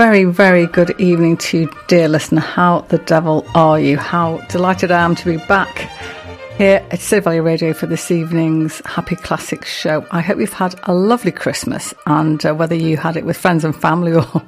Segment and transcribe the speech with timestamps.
[0.00, 2.40] Very, very good evening to you, dear listener.
[2.40, 3.98] How the devil are you?
[3.98, 5.89] How delighted I am to be back
[6.60, 10.06] here at Valley Radio for this evening's Happy Classics show.
[10.10, 13.64] I hope you've had a lovely Christmas and uh, whether you had it with friends
[13.64, 14.42] and family or,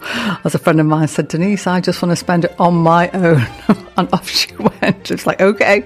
[0.44, 3.08] as a friend of mine said, Denise, I just want to spend it on my
[3.12, 3.46] own.
[3.96, 5.10] and off she went.
[5.10, 5.80] It's like, okay,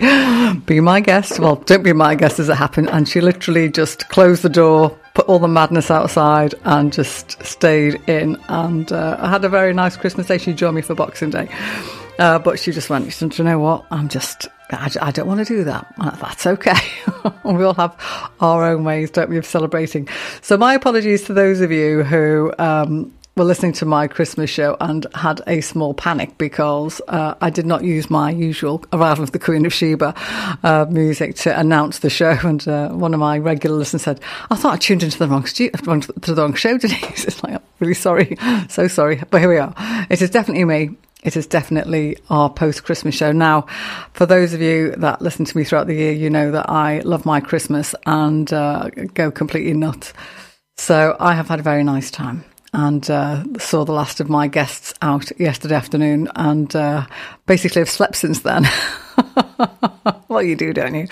[0.66, 1.39] be my guest.
[1.39, 2.91] Well, don't be my guest as it happened.
[2.91, 8.01] And she literally just closed the door, put all the madness outside and just stayed
[8.09, 8.37] in.
[8.49, 10.38] And uh, I had a very nice Christmas day.
[10.38, 11.49] She joined me for Boxing Day.
[12.19, 13.87] Uh, but she just went, said, you know what?
[13.91, 15.95] I'm just, I, I don't want to do that.
[16.21, 16.79] That's okay.
[17.45, 17.97] we all have
[18.41, 20.09] our own ways, don't we, of celebrating.
[20.43, 24.79] So my apologies to those of you who um, were listening to my Christmas show
[24.81, 29.33] and had a small panic because uh, I did not use my usual Arrival of
[29.33, 30.15] the Queen of Sheba
[30.63, 32.39] uh, music to announce the show.
[32.43, 35.45] And uh, one of my regular listeners said, I thought I tuned into the wrong,
[35.45, 35.71] to
[36.35, 37.25] the wrong show, Denise.
[37.27, 38.39] It's like, I'm really sorry.
[38.71, 39.23] So sorry.
[39.31, 39.75] But here we are.
[40.09, 43.32] It is definitely me it is definitely our post Christmas show.
[43.32, 43.66] Now,
[44.13, 47.01] for those of you that listen to me throughout the year, you know that I
[47.01, 50.13] love my Christmas and uh, go completely nuts.
[50.77, 54.47] So I have had a very nice time and uh, saw the last of my
[54.47, 57.07] guests out yesterday afternoon and uh,
[57.47, 58.65] basically have slept since then.
[60.29, 61.07] well, you do, don't you?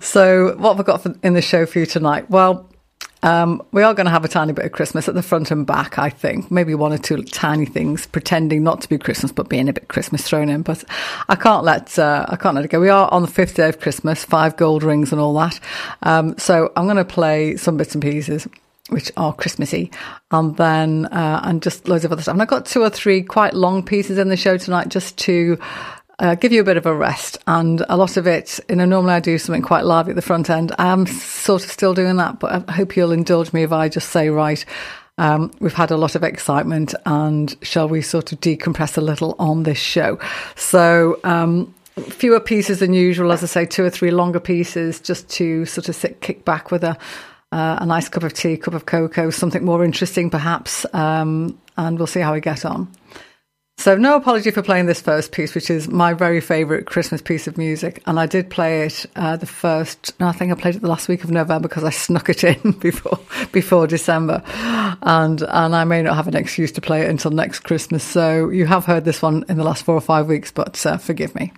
[0.00, 2.28] So, what have I got for, in the show for you tonight?
[2.28, 2.68] Well,
[3.22, 5.66] um, we are going to have a tiny bit of Christmas at the front and
[5.66, 6.50] back, I think.
[6.50, 9.88] Maybe one or two tiny things, pretending not to be Christmas, but being a bit
[9.88, 10.62] Christmas thrown in.
[10.62, 10.84] But
[11.28, 12.80] I can't let uh, I can't let it go.
[12.80, 15.60] We are on the fifth day of Christmas, five gold rings and all that.
[16.02, 18.48] Um, so I'm going to play some bits and pieces
[18.88, 19.92] which are Christmassy,
[20.32, 22.32] and then uh, and just loads of other stuff.
[22.32, 25.58] And I've got two or three quite long pieces in the show tonight, just to
[26.20, 27.38] uh, give you a bit of a rest.
[27.46, 30.22] And a lot of it, you know, normally I do something quite lively at the
[30.22, 30.72] front end.
[30.78, 33.88] I am sort of still doing that, but I hope you'll indulge me if I
[33.88, 34.64] just say, right,
[35.18, 39.34] um, we've had a lot of excitement and shall we sort of decompress a little
[39.38, 40.18] on this show?
[40.56, 45.28] So, um, fewer pieces than usual, as I say, two or three longer pieces just
[45.30, 46.96] to sort of sit, kick back with a,
[47.52, 51.98] uh, a nice cup of tea, cup of cocoa, something more interesting perhaps, um, and
[51.98, 52.88] we'll see how we get on.
[53.80, 57.46] So, no apology for playing this first piece, which is my very favourite Christmas piece
[57.46, 58.02] of music.
[58.04, 60.88] And I did play it uh, the first, no, I think I played it the
[60.88, 63.18] last week of November because I snuck it in before
[63.52, 64.42] before December.
[64.44, 68.04] And, and I may not have an excuse to play it until next Christmas.
[68.04, 70.98] So, you have heard this one in the last four or five weeks, but uh,
[70.98, 71.50] forgive me.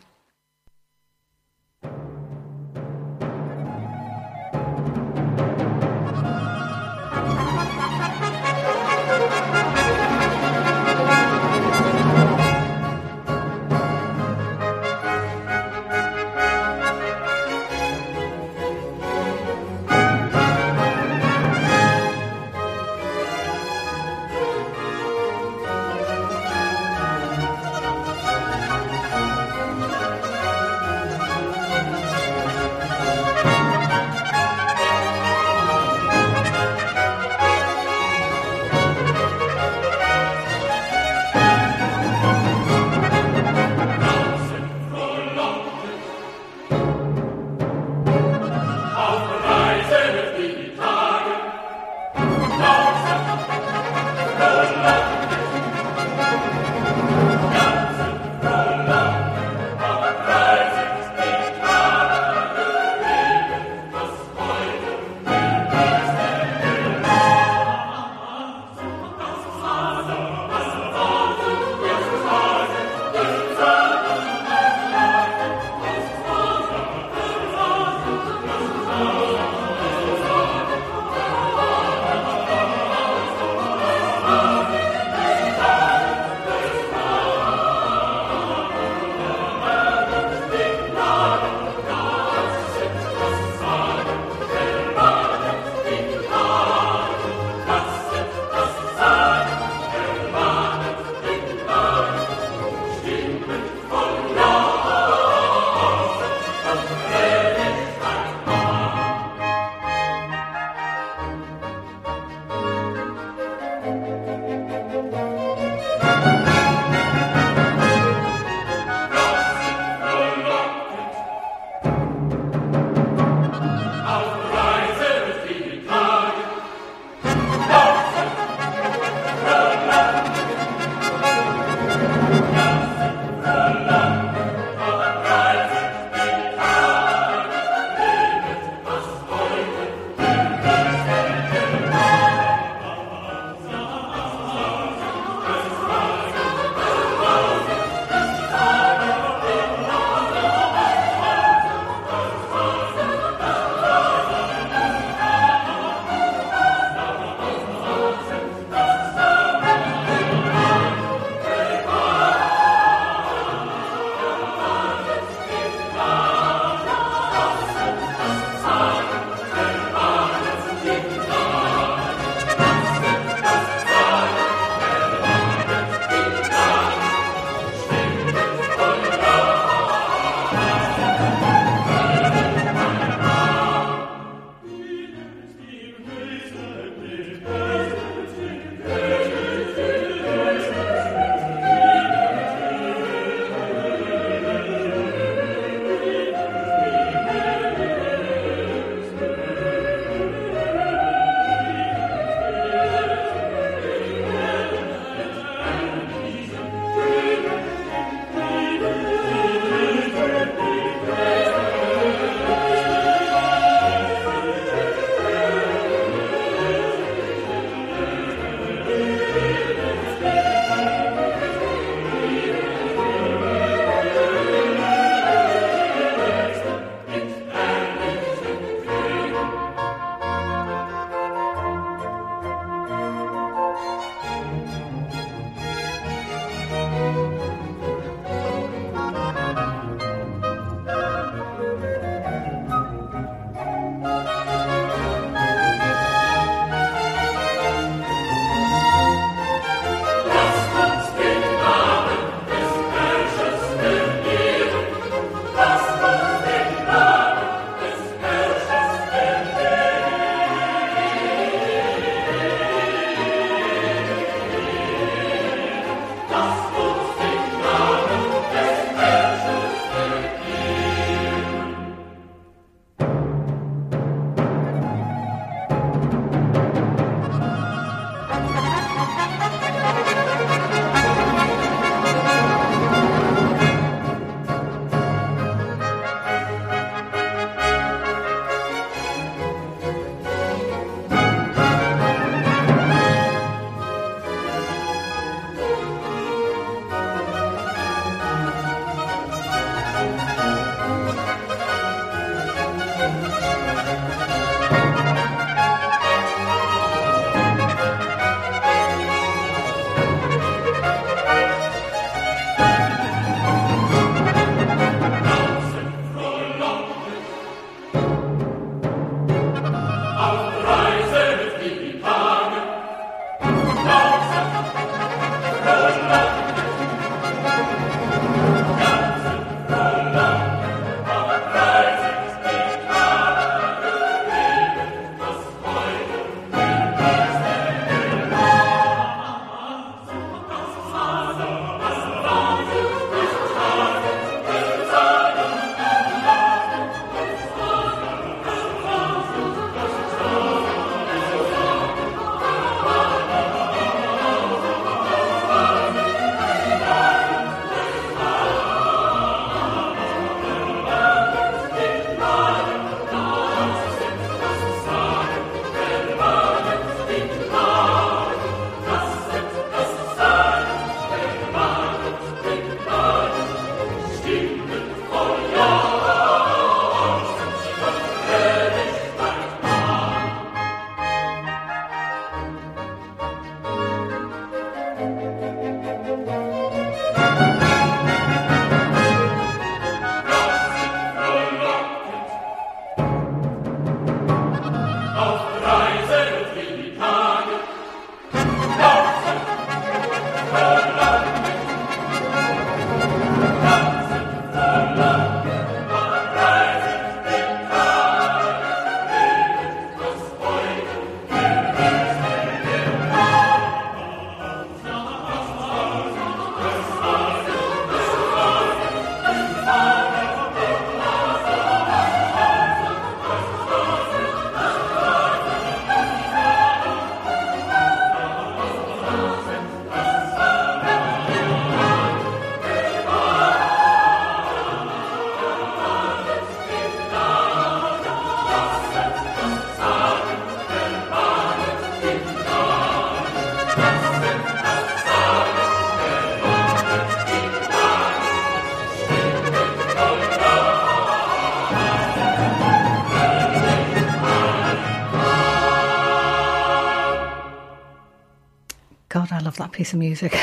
[459.73, 460.35] Piece of music.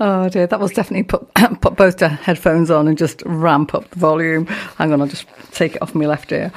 [0.00, 3.98] oh dear, that was definitely put put both headphones on and just ramp up the
[3.98, 4.46] volume.
[4.46, 6.52] Hang on, I'll just take it off my left ear.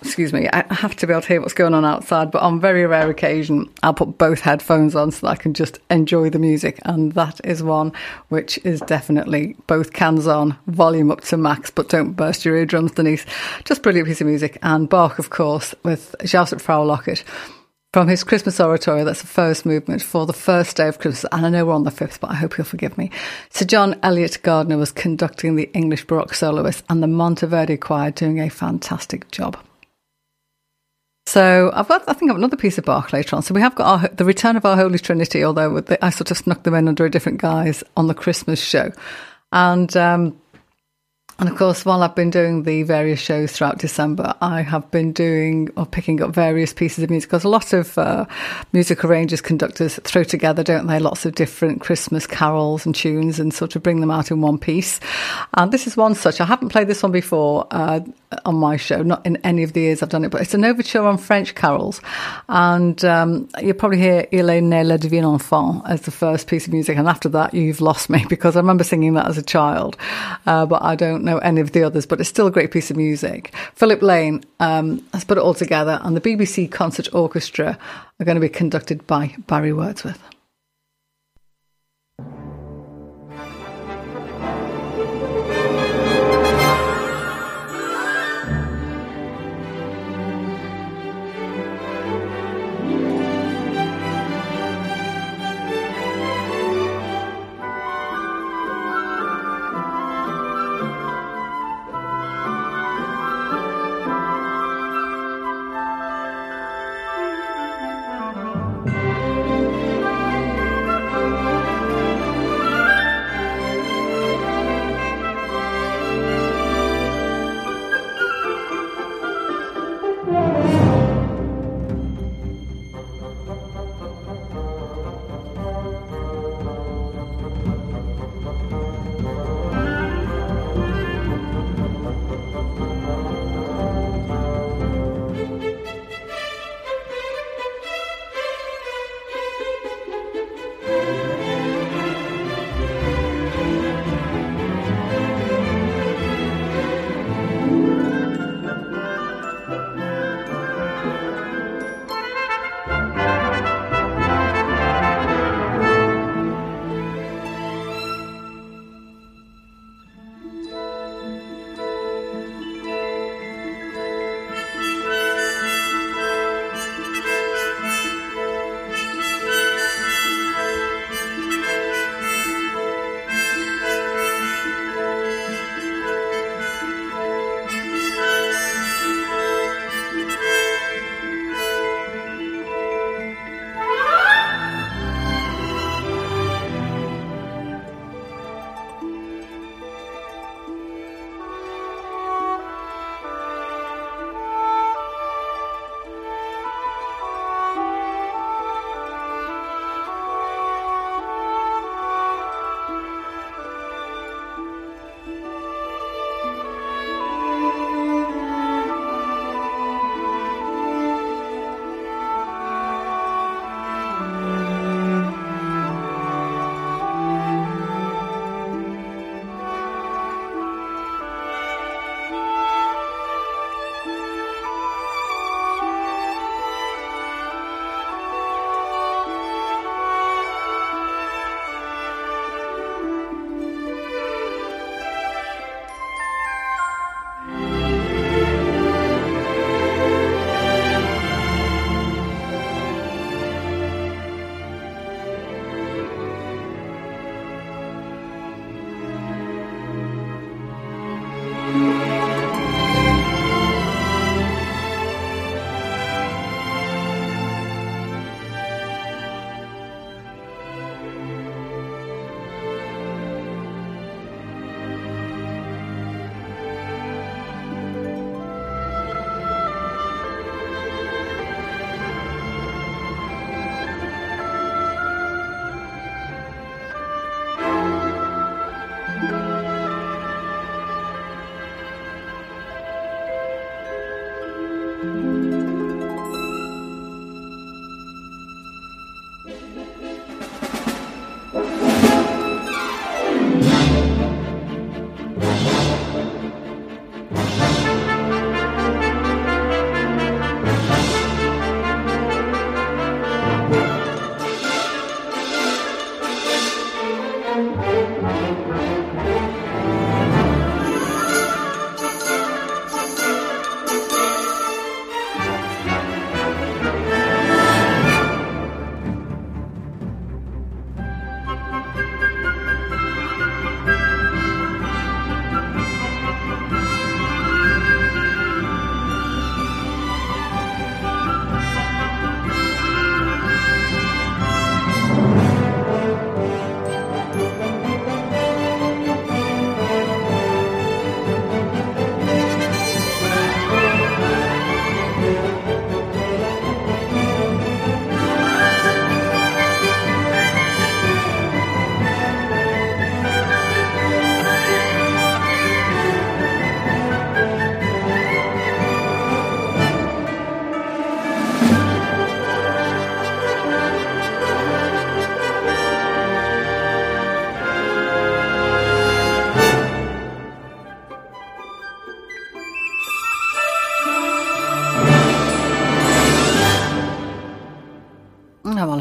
[0.00, 2.60] Excuse me, I have to be able to hear what's going on outside, but on
[2.60, 6.38] very rare occasion, I'll put both headphones on so that I can just enjoy the
[6.38, 6.78] music.
[6.84, 7.92] And that is one
[8.28, 12.92] which is definitely both cans on, volume up to max, but don't burst your eardrums,
[12.92, 13.26] Denise.
[13.64, 14.58] Just brilliant piece of music.
[14.62, 17.24] And Bach, of course, with Jauchzet, frohlocket
[17.92, 19.04] from his Christmas oratorio.
[19.04, 21.30] That's the first movement for the first day of Christmas.
[21.32, 23.10] And I know we're on the fifth, but I hope you'll forgive me.
[23.50, 28.40] Sir John Eliot Gardiner was conducting the English Baroque soloists and the Monteverdi Choir doing
[28.40, 29.58] a fantastic job.
[31.26, 33.42] So I've got, I think, I've another piece of Bach later on.
[33.42, 36.38] So we have got our, the Return of Our Holy Trinity, although I sort of
[36.38, 38.92] snuck them in under a different guise on the Christmas show,
[39.52, 40.40] and um,
[41.38, 45.12] and of course, while I've been doing the various shows throughout December, I have been
[45.12, 48.26] doing or picking up various pieces of music because a lot of uh,
[48.72, 53.54] music arrangers, conductors throw together, don't they, lots of different Christmas carols and tunes and
[53.54, 54.98] sort of bring them out in one piece.
[55.54, 56.40] And this is one such.
[56.40, 58.00] I haven't played this one before uh,
[58.44, 60.64] on my show, not in any of the years I've done it, but it's an
[60.64, 62.00] overture on French carols.
[62.48, 66.66] And um, you'll probably hear Il est né le divin enfant as the first piece
[66.66, 66.98] of music.
[66.98, 69.96] And after that, you've lost me because I remember singing that as a child,
[70.46, 72.90] uh, but I don't know any of the others, but it's still a great piece
[72.90, 73.54] of music.
[73.74, 77.78] Philip Lane um, has put it all together, and the BBC Concert Orchestra
[78.20, 80.22] are going to be conducted by Barry Wordsworth.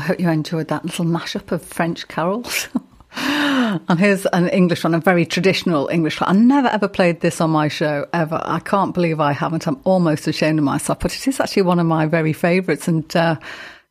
[0.08, 2.70] Hope you enjoyed that little mashup of French carols.
[3.16, 6.30] and here's an English one, a very traditional English one.
[6.30, 8.42] I never ever played this on my show ever.
[8.44, 9.68] I can't believe I haven't.
[9.68, 13.14] I'm almost ashamed of myself, but it is actually one of my very favourites, and
[13.16, 13.36] uh,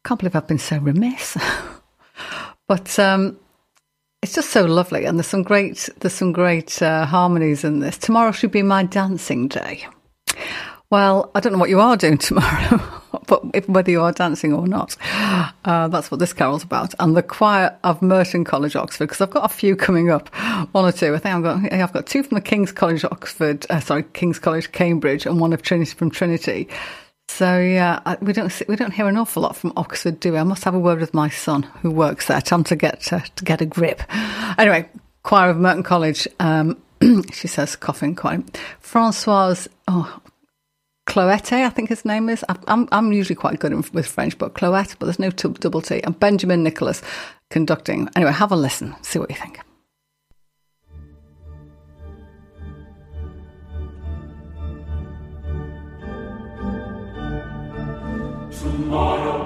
[0.05, 1.37] can't believe I've been so remiss.
[2.67, 3.39] but um,
[4.23, 7.99] it's just so lovely, and there's some great there's some great uh, harmonies in this.
[7.99, 9.87] Tomorrow should be my dancing day.
[10.89, 12.96] Well, I don't know what you are doing tomorrow,
[13.27, 14.97] but if, whether you are dancing or not,
[15.65, 16.95] uh, that's what this carol's about.
[16.99, 20.29] And the choir of Merton College, Oxford, because I've got a few coming up,
[20.73, 21.15] one or two.
[21.15, 24.39] I think I've got I've got two from the King's College, Oxford, uh, sorry, King's
[24.39, 26.69] College, Cambridge, and one of Trinity from Trinity.
[27.29, 30.39] So yeah, I, we don't we don't hear an awful lot from Oxford, do we?
[30.39, 32.41] I must have a word with my son who works there.
[32.41, 34.03] Time to get uh, to get a grip.
[34.59, 34.89] Anyway,
[35.23, 36.29] choir of Merton College.
[36.41, 36.81] Um,
[37.33, 38.59] she says, coughing quite.
[38.81, 40.21] Francoise, oh,
[41.07, 42.45] Cloete, I think his name is.
[42.67, 46.03] I'm, I'm usually quite good with French, but Cloete, but there's no t- double T.
[46.03, 47.01] And Benjamin Nicholas
[47.49, 48.09] conducting.
[48.17, 49.61] Anyway, have a listen, see what you think.
[58.51, 59.46] Tomorrow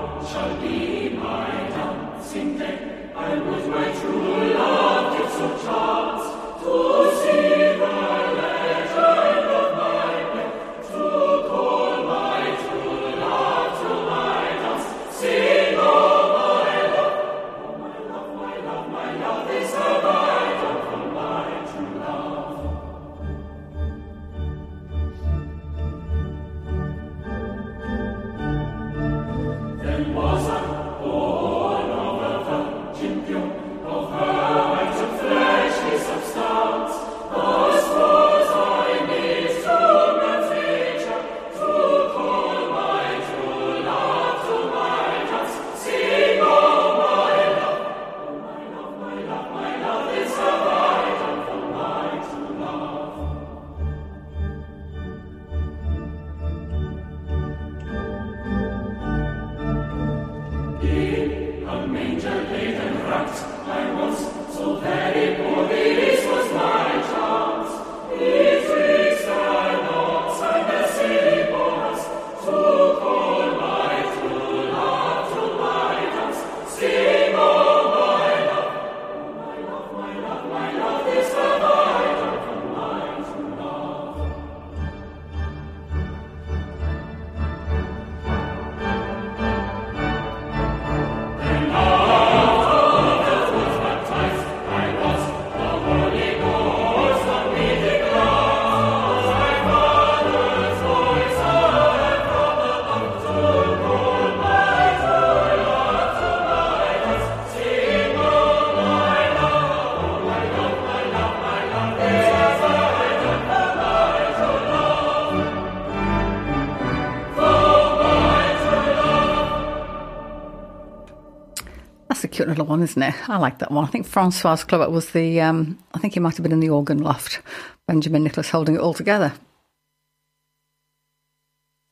[122.51, 123.15] little one, isn't it?
[123.29, 123.85] I like that one.
[123.85, 126.71] I think Francois Cloet was the, um, I think he might have been in the
[126.71, 127.41] organ loft.
[127.87, 129.33] Benjamin Nicholas holding it all together.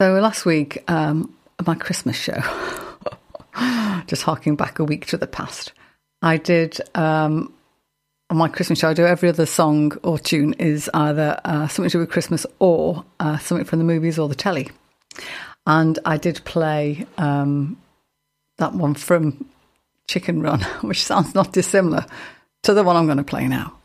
[0.01, 1.35] So last week, um,
[1.67, 2.41] my Christmas show,
[4.07, 5.73] just harking back a week to the past,
[6.23, 7.53] I did um,
[8.31, 8.91] on my Christmas show.
[8.91, 12.47] I do every other song or tune is either uh, something to do with Christmas
[12.59, 14.69] or uh, something from the movies or the telly.
[15.67, 17.77] And I did play um,
[18.59, 19.49] that one from
[20.09, 22.05] Chicken Run, which sounds not dissimilar
[22.63, 23.78] to the one I'm going to play now.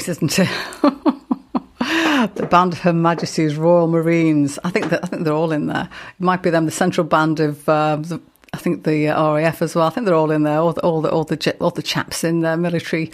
[0.00, 0.48] Great, isn't it?
[2.34, 4.58] the band of Her Majesty's Royal Marines.
[4.64, 5.88] I think that I think they're all in there.
[6.18, 8.20] It might be them, the central band of uh, the,
[8.52, 9.86] I think the uh, RAF as well.
[9.86, 10.58] I think they're all in there.
[10.58, 13.10] All the all the all the, all the chaps in their military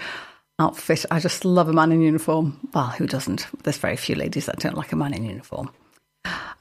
[0.58, 1.04] outfit.
[1.10, 2.58] I just love a man in uniform.
[2.72, 3.46] Well, who doesn't?
[3.62, 5.70] There's very few ladies that don't like a man in uniform.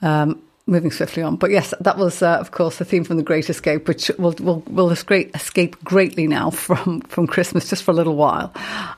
[0.02, 3.24] Um, moving swiftly on, but yes, that was uh, of course the theme from the
[3.24, 7.96] Great Escape, which will will will escape greatly now from from Christmas just for a
[7.96, 8.52] little while,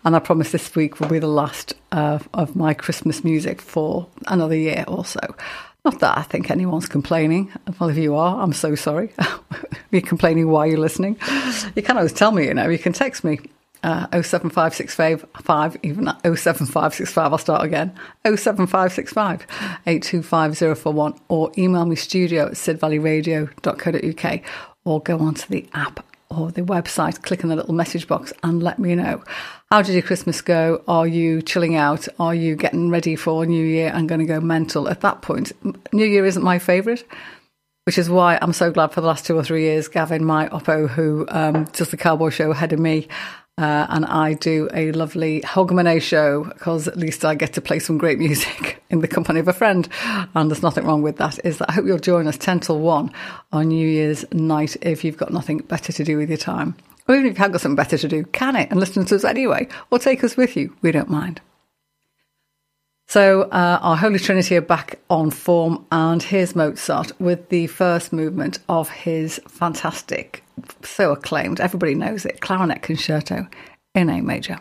[0.05, 4.07] and I promise this week will be the last uh, of my Christmas music for
[4.27, 5.19] another year or so.
[5.85, 7.51] Not that I think anyone's complaining.
[7.79, 9.13] Well, if you are, I'm so sorry.
[9.91, 11.17] you're complaining why you're listening.
[11.75, 13.39] You can always tell me, you know, you can text me
[13.87, 17.95] uh, 07565 even 07565 I'll start again.
[18.25, 19.47] 07565
[19.87, 24.41] 825041 or email me studio at sidvalleyradio.co.uk
[24.83, 28.61] or go onto the app or the website click on the little message box and
[28.61, 29.23] let me know.
[29.71, 30.83] How did your Christmas go?
[30.89, 32.09] Are you chilling out?
[32.19, 35.53] Are you getting ready for New Year I'm going to go mental at that point?
[35.93, 37.05] New Year isn't my favourite
[37.85, 40.49] which is why I'm so glad for the last two or three years, Gavin, my
[40.49, 43.07] oppo, who um, does the cowboy show ahead of me,
[43.57, 47.79] uh, and I do a lovely Hogmanay show because at least I get to play
[47.79, 49.87] some great music in the company of a friend.
[50.35, 51.39] And there's nothing wrong with that.
[51.43, 53.11] Is that I hope you'll join us 10 till 1
[53.51, 56.75] on New Year's night if you've got nothing better to do with your time.
[57.07, 59.15] Or even if you have got something better to do, can it and listen to
[59.15, 60.75] us anyway, or take us with you.
[60.81, 61.41] We don't mind.
[63.09, 68.11] So, uh, our Holy Trinity are back on form, and here's Mozart with the first
[68.11, 70.43] movement of his fantastic,
[70.83, 73.47] so acclaimed, everybody knows it, clarinet concerto
[73.95, 74.59] in A major.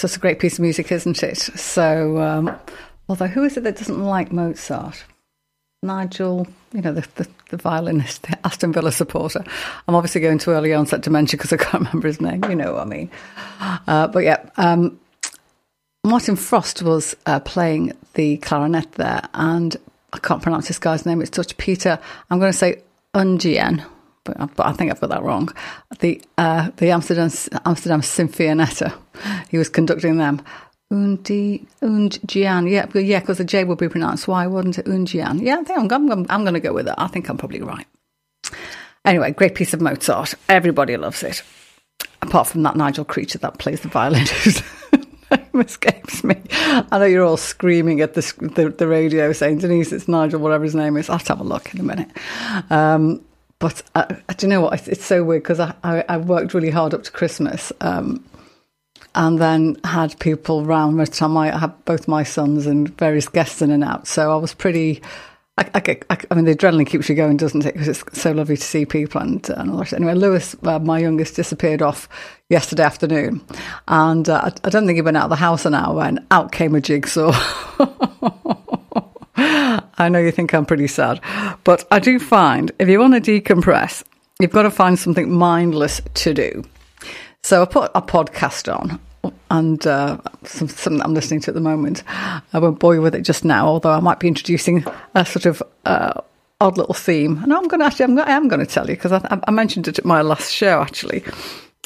[0.00, 1.36] it's just a great piece of music, isn't it?
[1.36, 2.56] So, um,
[3.06, 5.04] although who is it that doesn't like Mozart?
[5.82, 9.44] Nigel, you know, the, the, the, violinist, the Aston Villa supporter.
[9.86, 12.42] I'm obviously going to early on onset dementia because I can't remember his name.
[12.44, 13.10] You know what I mean.
[13.60, 14.98] Uh, but yeah, um,
[16.02, 19.76] Martin Fröst was uh, playing the clarinet there, and
[20.14, 21.20] I can't pronounce this guy's name.
[21.20, 21.98] It's Dutch Peter.
[22.30, 22.82] I'm going to say
[23.14, 23.84] Ungien,
[24.24, 25.50] but, but I think I've got that wrong.
[25.98, 27.30] The uh, the Amsterdam
[27.66, 28.94] Amsterdam Sinfonietta.
[29.50, 30.42] He was conducting them.
[30.92, 34.26] Undi Unjian, yeah, yeah, because the J would be pronounced.
[34.26, 35.40] Why wouldn't it Unjian?
[35.40, 36.94] Yeah, I think I'm, I'm, I'm going to go with it.
[36.98, 37.86] I think I'm probably right.
[39.04, 40.34] Anyway, great piece of Mozart.
[40.48, 41.42] Everybody loves it,
[42.22, 44.26] apart from that Nigel creature that plays the violin.
[45.60, 46.36] escapes me.
[46.50, 48.22] I know you're all screaming at the,
[48.54, 51.08] the, the radio saying, Denise, it's Nigel, whatever his name is.
[51.08, 52.10] I'll have to have a look in a minute.
[52.70, 53.24] Um,
[53.58, 54.74] but I do you know what?
[54.74, 58.24] It's, it's so weird because I, I, I, worked really hard up to Christmas um,
[59.14, 63.62] and then had people round the time I had both my sons and various guests
[63.62, 64.06] in and out.
[64.06, 65.02] So I was pretty
[65.60, 67.74] I, I, I, mean, the adrenaline keeps you going, doesn't it?
[67.74, 69.92] Because it's so lovely to see people and, and all that.
[69.92, 72.08] Anyway, Lewis, uh, my youngest, disappeared off
[72.48, 73.44] yesterday afternoon,
[73.86, 76.26] and uh, I, I, don't think he went out of the house an hour when
[76.30, 77.32] out came a jigsaw.
[79.36, 81.20] I know you think I'm pretty sad,
[81.64, 84.02] but I do find if you want to decompress,
[84.40, 86.64] you've got to find something mindless to do.
[87.42, 89.00] So I put a podcast on
[89.50, 92.04] and uh, some, something I'm listening to at the moment.
[92.06, 94.84] I won't bore you with it just now, although I might be introducing
[95.14, 96.20] a sort of uh,
[96.60, 97.42] odd little theme.
[97.42, 99.50] And I'm going to actually, I'm, I am going to tell you because I, I,
[99.50, 101.24] mentioned it at my last show actually.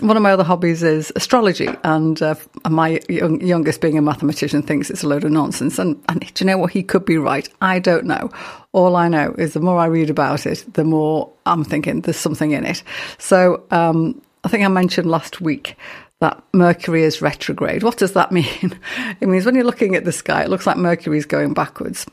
[0.01, 2.35] One of my other hobbies is astrology, and uh,
[2.69, 5.79] my young, youngest, being a mathematician, thinks it's a load of nonsense.
[5.79, 6.73] And, and do you know what?
[6.73, 7.49] He could be right.
[7.61, 8.29] I don't know.
[8.73, 12.17] All I know is the more I read about it, the more I'm thinking there's
[12.17, 12.83] something in it.
[13.19, 15.77] So um, I think I mentioned last week
[16.21, 17.83] that Mercury is retrograde.
[17.83, 18.79] What does that mean?
[19.21, 22.07] it means when you're looking at the sky, it looks like Mercury is going backwards.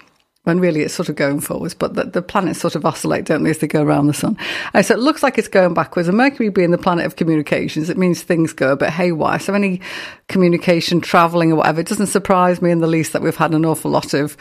[0.44, 3.44] When really it's sort of going forwards, but the, the planets sort of oscillate, don't
[3.44, 4.40] they, as they go around the sun?
[4.74, 6.08] And so it looks like it's going backwards.
[6.08, 9.38] And Mercury being the planet of communications, it means things go a bit haywire.
[9.38, 9.82] So any
[10.30, 13.66] communication, travelling, or whatever, it doesn't surprise me in the least that we've had an
[13.66, 14.36] awful lot of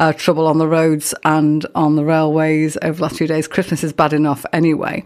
[0.00, 3.46] uh, trouble on the roads and on the railways over the last few days.
[3.46, 5.04] Christmas is bad enough anyway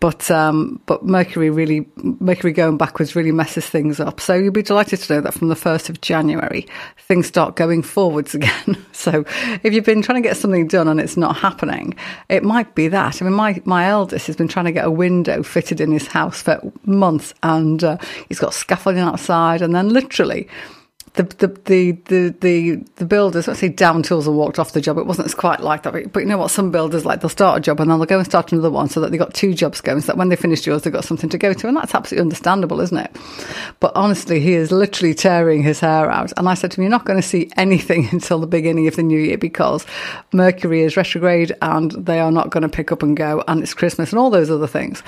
[0.00, 4.20] but um, but Mercury really Mercury going backwards really messes things up.
[4.20, 6.66] So you'll be delighted to know that from the first of January
[6.98, 8.76] things start going forwards again.
[8.92, 9.24] so
[9.62, 11.94] if you've been trying to get something done and it's not happening,
[12.28, 13.22] it might be that.
[13.22, 16.06] I mean, my my eldest has been trying to get a window fitted in his
[16.06, 17.96] house for months, and uh,
[18.28, 20.48] he's got scaffolding outside, and then literally
[21.14, 24.80] the the the the the, the builders, let's say down tools and walked off the
[24.80, 24.98] job.
[24.98, 26.50] It wasn't quite like that, but, you know what?
[26.50, 28.88] Some builders like they'll start a job and then they'll go and start another one,
[28.88, 30.00] so that they've got two jobs going.
[30.00, 32.22] So that when they finish yours, they've got something to go to, and that's absolutely
[32.22, 33.16] understandable, isn't it?
[33.80, 36.90] But honestly, he is literally tearing his hair out, and I said to him, "You're
[36.90, 39.86] not going to see anything until the beginning of the new year because
[40.32, 43.74] Mercury is retrograde, and they are not going to pick up and go, and it's
[43.74, 45.02] Christmas and all those other things."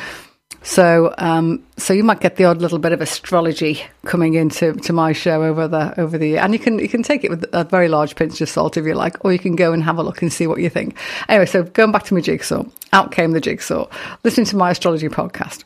[0.63, 4.93] So, um, so you might get the odd little bit of astrology coming into to
[4.93, 7.47] my show over the over the year, and you can you can take it with
[7.53, 9.97] a very large pinch of salt if you like, or you can go and have
[9.97, 10.97] a look and see what you think.
[11.29, 13.89] Anyway, so going back to my jigsaw, out came the jigsaw.
[14.23, 15.65] Listening to my astrology podcast.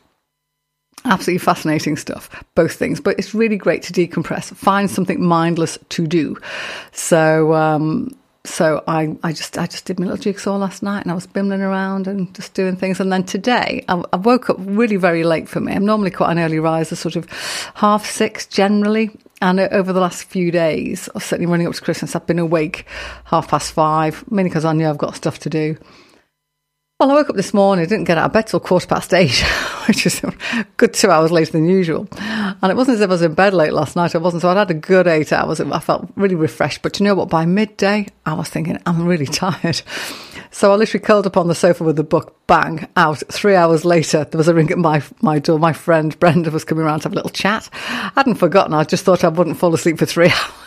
[1.03, 2.99] Absolutely fascinating stuff, both things.
[3.01, 6.37] But it's really great to decompress, find something mindless to do.
[6.93, 8.15] So, um,
[8.45, 11.27] so I, I just I just did my little jigsaw last night and I was
[11.27, 12.99] bimbling around and just doing things.
[12.99, 15.73] And then today I, I, woke up really very late for me.
[15.73, 17.27] I'm normally quite an early riser, sort of
[17.75, 19.11] half six generally.
[19.41, 22.85] And over the last few days, certainly running up to Christmas, I've been awake
[23.25, 25.77] half past five, mainly because I knew I've got stuff to do.
[26.97, 29.37] Well, I woke up this morning, didn't get out of bed till quarter past eight,
[29.89, 30.21] which is
[30.77, 32.07] good two hours later than usual.
[32.17, 34.15] And it wasn't as if I was in bed late last night.
[34.15, 34.43] I wasn't.
[34.43, 35.59] So I'd had a good eight hours.
[35.59, 36.81] I felt really refreshed.
[36.81, 37.27] But you know what?
[37.27, 39.81] By midday, I was thinking, I'm really tired.
[40.51, 43.21] So I literally curled up on the sofa with the book, bang, out.
[43.29, 45.59] Three hours later, there was a ring at my, my door.
[45.59, 47.69] My friend Brenda was coming around to have a little chat.
[47.73, 48.73] I hadn't forgotten.
[48.73, 50.64] I just thought I wouldn't fall asleep for three hours.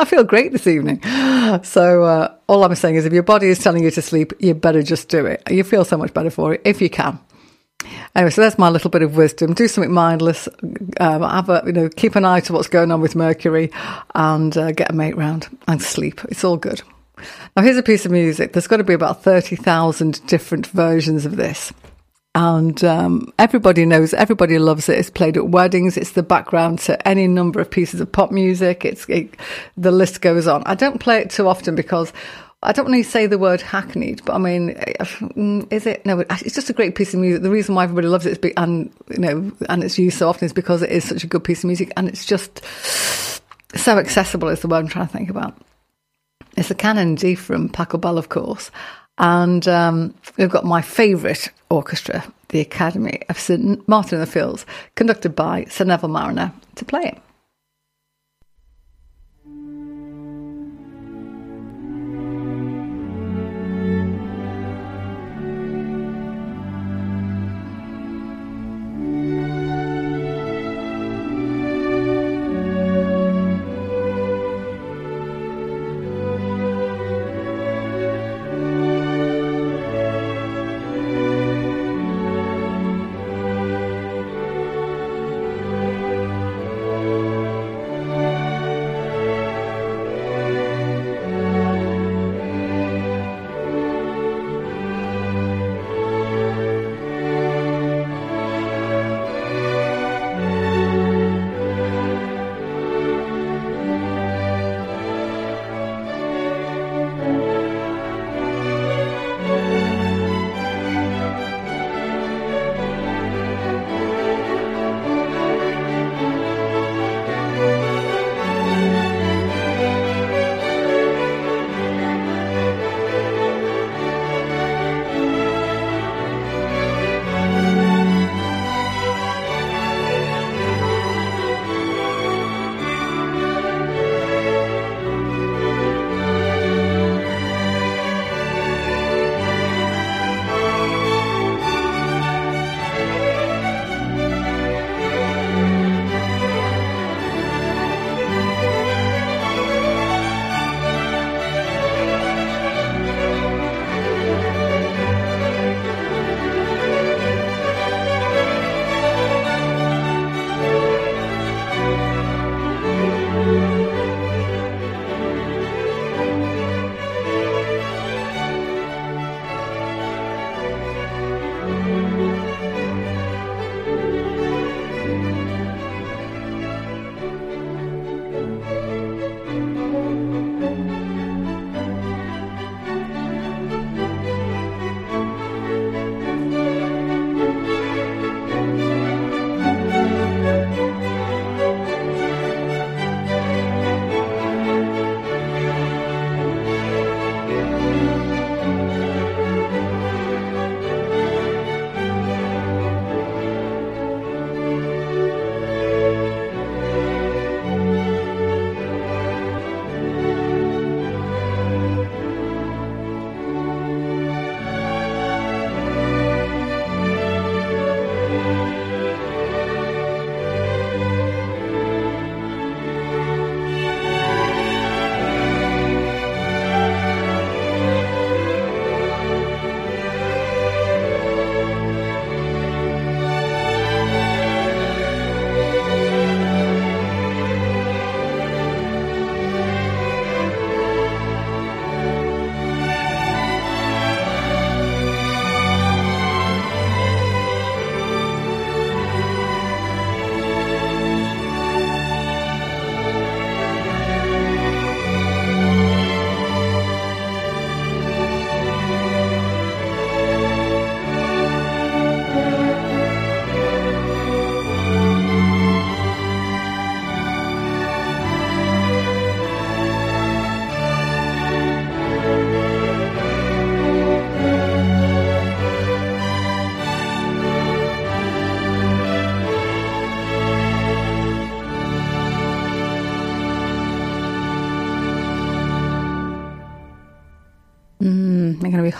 [0.02, 1.02] I feel great this evening.
[1.64, 4.54] So uh, all I'm saying is, if your body is telling you to sleep, you
[4.54, 5.42] better just do it.
[5.50, 7.18] You feel so much better for it if you can.
[8.14, 9.52] Anyway, so that's my little bit of wisdom.
[9.54, 10.48] Do something mindless.
[11.00, 13.72] Um, have a, you know, keep an eye to what's going on with Mercury,
[14.14, 16.20] and uh, get a mate round and sleep.
[16.28, 16.82] It's all good.
[17.56, 18.52] Now, here's a piece of music.
[18.52, 21.72] There's got to be about thirty thousand different versions of this
[22.34, 24.98] and um, everybody knows, everybody loves it.
[24.98, 25.96] It's played at weddings.
[25.96, 28.84] It's the background to any number of pieces of pop music.
[28.84, 29.36] It's it,
[29.76, 30.62] the list goes on.
[30.64, 32.12] I don't play it too often because
[32.62, 36.06] I don't want to say the word hackneyed, but I mean, mm, is it?
[36.06, 37.42] No, it's just a great piece of music.
[37.42, 40.28] The reason why everybody loves it is, be, and you know, and it's used so
[40.28, 42.62] often is because it is such a good piece of music, and it's just
[43.74, 44.48] so accessible.
[44.48, 45.56] Is the word I'm trying to think about.
[46.56, 48.70] It's the Canon D from Pachelbel, of course,
[49.20, 54.66] and um, we've got my favourite orchestra, the Academy of St Martin in the Fields,
[54.96, 57.18] conducted by Sir Neville Marriner, to play it.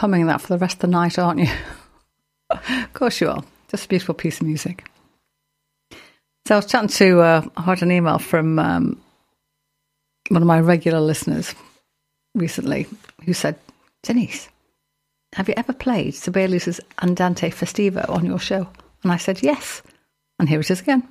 [0.00, 1.50] Humming that for the rest of the night, aren't you?
[2.50, 3.44] of course you are.
[3.70, 4.88] Just a beautiful piece of music.
[6.46, 9.00] So I was chatting to, uh, I had an email from um,
[10.30, 11.54] one of my regular listeners
[12.34, 12.86] recently
[13.24, 13.58] who said,
[14.02, 14.48] Denise,
[15.34, 18.66] have you ever played Sibelius's Andante Festivo on your show?
[19.02, 19.82] And I said, yes.
[20.38, 21.06] And here it is again.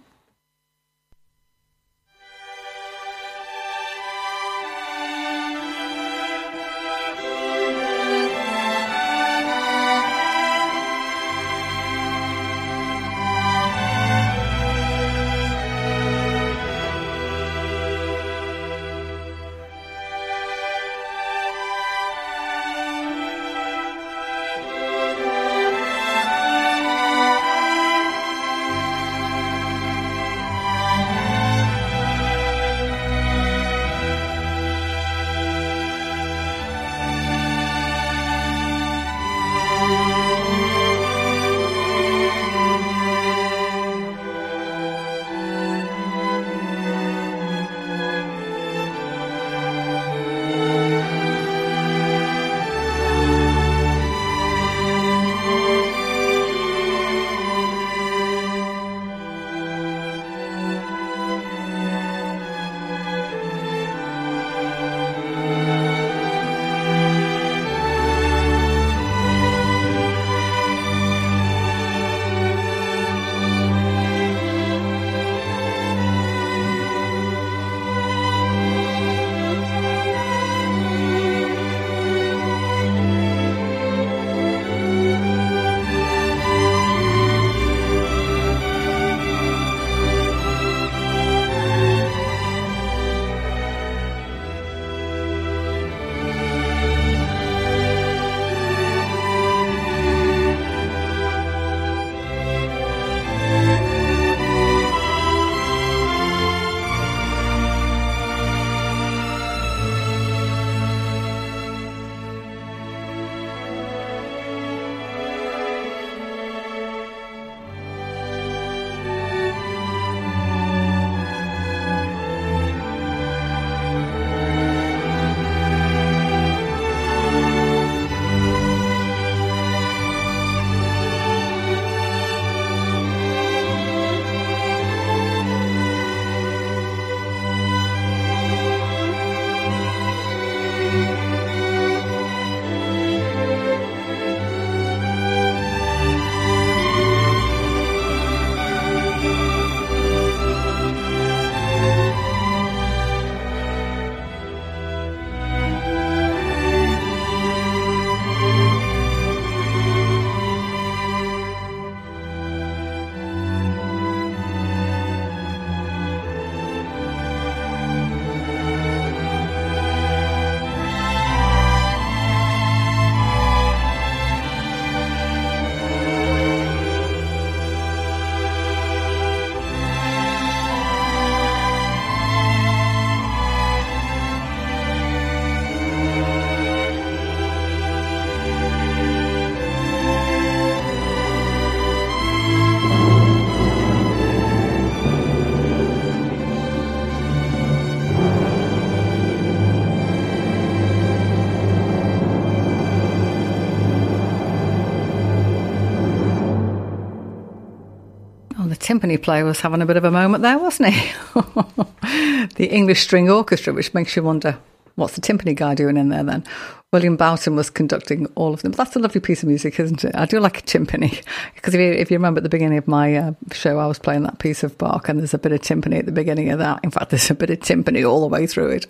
[208.89, 211.11] Timpani player was having a bit of a moment there, wasn't he?
[212.55, 214.57] the English String Orchestra, which makes you wonder
[214.95, 216.43] what's the timpani guy doing in there then?
[216.91, 218.71] William Boughton was conducting all of them.
[218.71, 220.15] That's a lovely piece of music, isn't it?
[220.15, 221.23] I do like a timpani
[221.55, 223.99] because if you, if you remember at the beginning of my uh, show, I was
[223.99, 226.57] playing that piece of Bach, and there's a bit of timpani at the beginning of
[226.57, 226.79] that.
[226.83, 228.87] In fact, there's a bit of timpani all the way through it.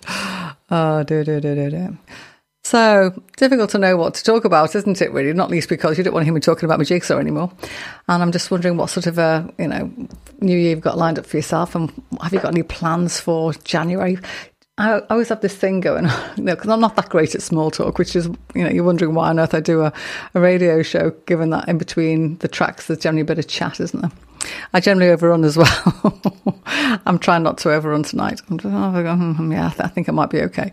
[0.70, 1.98] Oh, do do do do do.
[2.70, 5.12] So difficult to know what to talk about, isn't it?
[5.12, 7.50] Really, not least because you don't want to hear me talking about my jigsaw anymore.
[8.06, 9.92] And I'm just wondering what sort of a you know
[10.40, 11.90] new year you've got lined up for yourself, and
[12.22, 14.18] have you got any plans for January?
[14.78, 17.42] I always have this thing going on, you know, because I'm not that great at
[17.42, 19.92] small talk, which is, you know, you're wondering why on earth I do a,
[20.34, 23.80] a radio show, given that in between the tracks there's generally a bit of chat,
[23.80, 24.12] isn't there?
[24.72, 26.62] I generally overrun as well.
[27.04, 28.40] I'm trying not to overrun tonight.
[28.48, 30.70] I'm just, oh, yeah, I think I might be okay.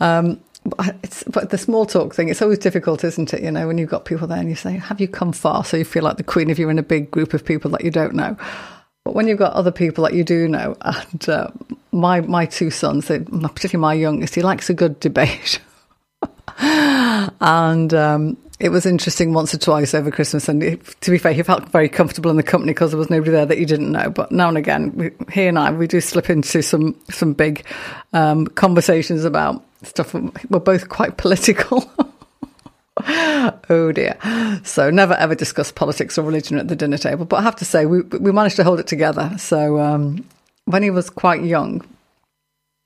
[0.00, 3.42] Um, but, it's, but the small talk thing, it's always difficult, isn't it?
[3.42, 5.64] You know, when you've got people there and you say, Have you come far?
[5.64, 7.84] So you feel like the queen if you're in a big group of people that
[7.84, 8.36] you don't know.
[9.04, 11.48] But when you've got other people that you do know, and uh,
[11.92, 15.60] my my two sons, they, particularly my youngest, he likes a good debate.
[16.58, 20.48] and um, it was interesting once or twice over Christmas.
[20.48, 20.60] And
[21.00, 23.46] to be fair, he felt very comfortable in the company because there was nobody there
[23.46, 24.10] that he didn't know.
[24.10, 27.64] But now and again, we, he and I, we do slip into some some big
[28.12, 30.14] um, conversations about stuff.
[30.14, 31.90] We're both quite political.
[33.70, 34.16] oh dear.
[34.64, 37.24] So never ever discuss politics or religion at the dinner table.
[37.24, 39.34] But I have to say, we we managed to hold it together.
[39.38, 40.24] So um,
[40.64, 41.82] when he was quite young,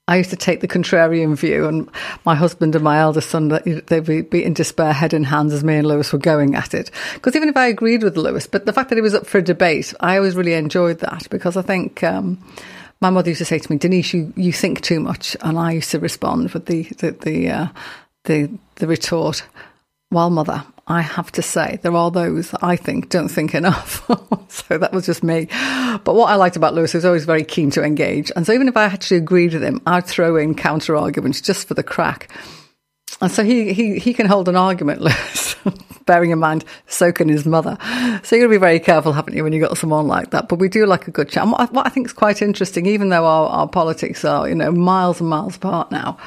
[0.09, 1.89] I used to take the contrarian view, and
[2.25, 5.77] my husband and my eldest son, they'd be in despair, head in hands, as me
[5.77, 6.91] and Lewis were going at it.
[7.15, 9.39] Because even if I agreed with Lewis, but the fact that he was up for
[9.39, 12.03] a debate, I always really enjoyed that because I think.
[12.03, 12.39] Um,
[13.03, 15.37] my mother used to say to me, Denise, you, you think too much.
[15.41, 17.67] And I used to respond with the, the, the, uh,
[18.25, 19.43] the, the retort,
[20.13, 24.09] well, mother, I have to say there are those I think don't think enough.
[24.49, 25.49] so that was just me.
[26.05, 28.31] But what I liked about Lewis he was always very keen to engage.
[28.37, 31.67] And so even if I actually agreed with him, I'd throw in counter arguments just
[31.67, 32.31] for the crack.
[33.23, 35.07] And so he, he, he can hold an argument,
[36.07, 37.79] bearing in mind, so can his mother.
[38.25, 40.49] So you've got to be very careful, haven't you, when you've got someone like that.
[40.49, 41.45] But we do like a good chat.
[41.45, 44.49] And what I, what I think is quite interesting, even though our, our politics are,
[44.49, 46.19] you know, miles and miles apart now,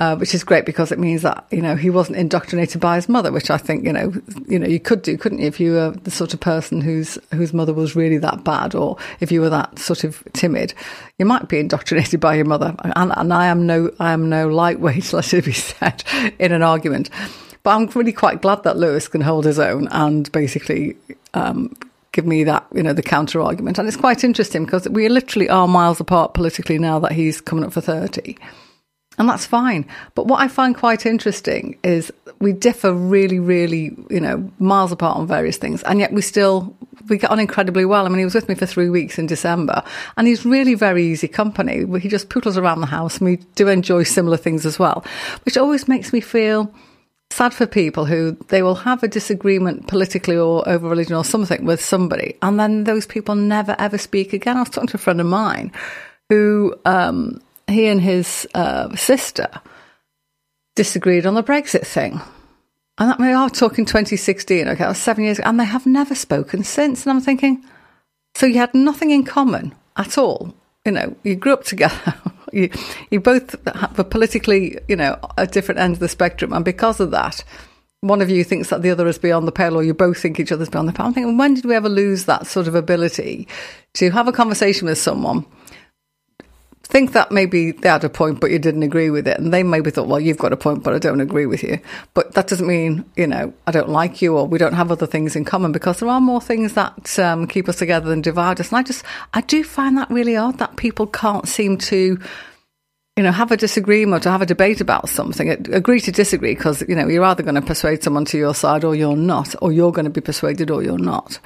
[0.00, 3.06] uh, which is great because it means that you know he wasn't indoctrinated by his
[3.06, 4.10] mother, which I think you know
[4.48, 7.18] you know you could do, couldn't you, if you were the sort of person whose
[7.34, 10.72] whose mother was really that bad, or if you were that sort of timid,
[11.18, 12.74] you might be indoctrinated by your mother.
[12.96, 16.02] And, and I am no I am no lightweight, let it be said,
[16.38, 17.10] in an argument.
[17.62, 20.96] But I'm really quite glad that Lewis can hold his own and basically.
[21.34, 21.76] Um,
[22.12, 23.78] give me that, you know, the counter argument.
[23.78, 27.64] And it's quite interesting because we literally are miles apart politically now that he's coming
[27.64, 28.36] up for 30
[29.18, 29.86] and that's fine.
[30.14, 35.16] But what I find quite interesting is we differ really, really, you know, miles apart
[35.16, 36.74] on various things, and yet we still
[37.08, 38.06] we get on incredibly well.
[38.06, 39.82] I mean, he was with me for three weeks in December,
[40.16, 41.84] and he's really very easy company.
[41.98, 45.04] He just poodles around the house, and we do enjoy similar things as well,
[45.44, 46.72] which always makes me feel
[47.30, 51.64] sad for people who they will have a disagreement politically or over religion or something
[51.64, 54.56] with somebody, and then those people never ever speak again.
[54.56, 55.72] I was talking to a friend of mine
[56.30, 56.74] who.
[56.86, 59.48] Um, he and his uh, sister
[60.76, 62.20] disagreed on the Brexit thing.
[62.98, 65.86] And that, we are talking 2016, okay, that was seven years ago, and they have
[65.86, 67.06] never spoken since.
[67.06, 67.64] And I'm thinking,
[68.34, 70.54] so you had nothing in common at all.
[70.84, 72.14] You know, you grew up together.
[72.52, 72.70] you,
[73.10, 73.56] you both
[73.96, 76.52] were politically, you know, at different ends of the spectrum.
[76.52, 77.42] And because of that,
[78.02, 80.40] one of you thinks that the other is beyond the pale, or you both think
[80.40, 81.06] each other's beyond the pale.
[81.06, 83.46] I'm thinking, when did we ever lose that sort of ability
[83.94, 85.44] to have a conversation with someone
[86.90, 89.38] think that maybe they had a point, but you didn't agree with it.
[89.38, 91.78] And they maybe thought, well, you've got a point, but I don't agree with you.
[92.14, 95.06] But that doesn't mean, you know, I don't like you or we don't have other
[95.06, 98.60] things in common because there are more things that um, keep us together than divide
[98.60, 98.70] us.
[98.70, 102.18] And I just, I do find that really odd that people can't seem to,
[103.16, 105.48] you know, have a disagreement or have a debate about something.
[105.72, 108.84] Agree to disagree because, you know, you're either going to persuade someone to your side
[108.84, 111.38] or you're not, or you're going to be persuaded or you're not.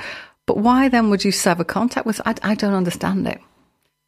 [0.46, 2.20] But why then would you sever contact with?
[2.26, 3.40] I, I don't understand it.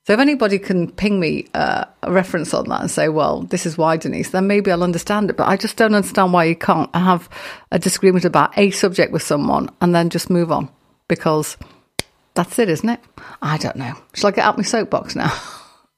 [0.06, 3.66] So if anybody can ping me uh, a reference on that and say, well, this
[3.66, 5.36] is why, Denise, then maybe I'll understand it.
[5.36, 7.28] But I just don't understand why you can't have
[7.72, 10.68] a disagreement about a subject with someone and then just move on
[11.08, 11.56] because
[12.34, 13.00] that's it, isn't it?
[13.42, 13.94] I don't know.
[14.14, 15.32] Shall I get out my soapbox now?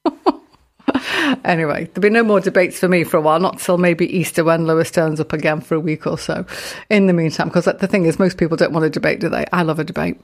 [1.44, 4.42] anyway, there'll be no more debates for me for a while, not till maybe Easter
[4.42, 6.46] when Lewis turns up again for a week or so.
[6.88, 9.44] In the meantime, because the thing is, most people don't want a debate, do they?
[9.52, 10.18] I love a debate.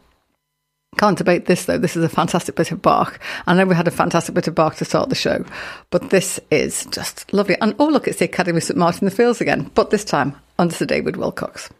[0.96, 1.78] Can't debate this though.
[1.78, 3.18] This is a fantastic bit of Bach.
[3.46, 5.44] I know we had a fantastic bit of Bach to start the show,
[5.90, 7.56] but this is just lovely.
[7.60, 10.36] And oh, look, it's the Academy St Martin in the Fields again, but this time
[10.58, 11.70] under Sir David Willcocks.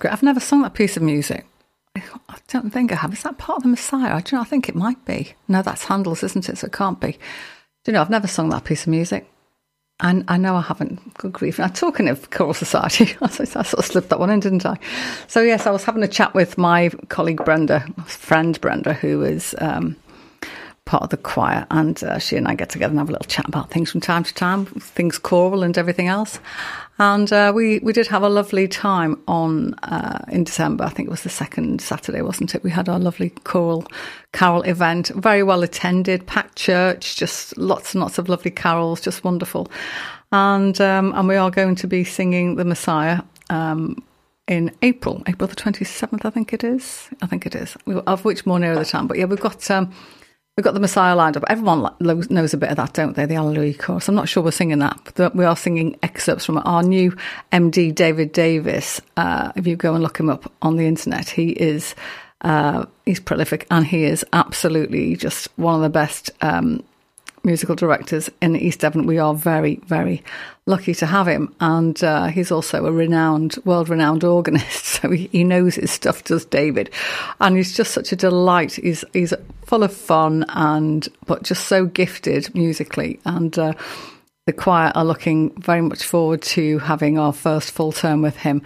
[0.00, 0.12] Great.
[0.12, 1.46] I've never sung that piece of music.
[1.96, 3.12] I don't think I have.
[3.12, 4.14] Is that part of the Messiah?
[4.14, 4.40] I don't know.
[4.40, 5.34] I think it might be.
[5.48, 6.58] No, that's Handel's, isn't it?
[6.58, 7.12] So it can't be.
[7.12, 7.18] Do
[7.86, 9.30] you know, I've never sung that piece of music.
[10.02, 11.14] And I know I haven't.
[11.14, 11.58] Good grief.
[11.58, 14.78] Now, talking of choral society, I sort of slipped that one in, didn't I?
[15.26, 19.54] So, yes, I was having a chat with my colleague Brenda, friend Brenda, who is
[19.58, 19.96] um,
[20.90, 21.64] part of the choir.
[21.70, 24.00] And uh, she and I get together and have a little chat about things from
[24.00, 26.40] time to time, things choral and everything else.
[26.98, 30.82] And uh, we, we did have a lovely time on uh, in December.
[30.84, 32.64] I think it was the second Saturday, wasn't it?
[32.64, 33.86] We had our lovely choral
[34.32, 39.22] carol event, very well attended, packed church, just lots and lots of lovely carols, just
[39.22, 39.70] wonderful.
[40.32, 44.02] And um, and we are going to be singing the Messiah um,
[44.48, 47.08] in April, April the twenty seventh, I think it is.
[47.22, 47.76] I think it is.
[47.86, 49.70] Of which more nearer the time, but yeah, we've got.
[49.70, 49.92] Um,
[50.60, 51.44] We've got the Messiah lined up.
[51.48, 53.24] Everyone knows a bit of that, don't they?
[53.24, 54.10] The Alleluia chorus.
[54.10, 57.16] I'm not sure we're singing that, but we are singing excerpts from our new
[57.50, 59.00] MD, David Davis.
[59.16, 61.94] Uh, if you go and look him up on the internet, he is
[62.42, 66.84] uh, he's prolific and he is absolutely just one of the best um,
[67.42, 69.06] musical directors in East Devon.
[69.06, 70.22] We are very, very
[70.70, 71.54] lucky to have him.
[71.60, 74.86] And uh, he's also a renowned, world renowned organist.
[75.00, 76.90] So he, he, knows his stuff, does David.
[77.40, 78.74] And he's just such a delight.
[78.74, 79.32] He's, he's
[79.64, 83.18] full of fun and, but just so gifted musically.
[83.24, 83.72] And, uh,
[84.46, 88.62] the choir are looking very much forward to having our first full term with him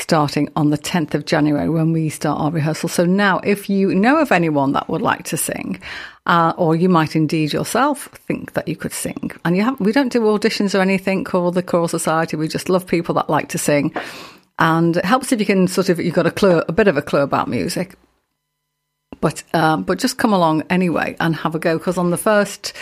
[0.00, 2.88] starting on the 10th of January when we start our rehearsal.
[2.88, 5.80] So now, if you know of anyone that would like to sing,
[6.26, 9.92] uh, or you might indeed yourself think that you could sing, and you have, we
[9.92, 12.36] don't do auditions or anything called the Choral Society.
[12.36, 13.94] We just love people that like to sing,
[14.58, 16.96] and it helps if you can sort of you've got a clue, a bit of
[16.96, 17.96] a clue about music.
[19.20, 22.72] But um, but just come along anyway and have a go because on the first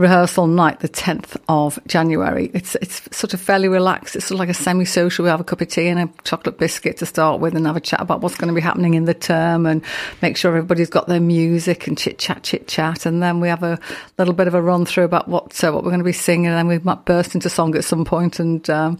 [0.00, 2.50] rehearsal night, the 10th of January.
[2.54, 4.16] It's it's sort of fairly relaxed.
[4.16, 5.24] It's sort of like a semi social.
[5.24, 7.76] We have a cup of tea and a chocolate biscuit to start with and have
[7.76, 9.84] a chat about what's going to be happening in the term and
[10.22, 13.04] make sure everybody's got their music and chit chat, chit chat.
[13.04, 13.78] And then we have a
[14.18, 16.46] little bit of a run through about what, so what we're going to be singing.
[16.46, 18.98] And then we might burst into song at some point and um,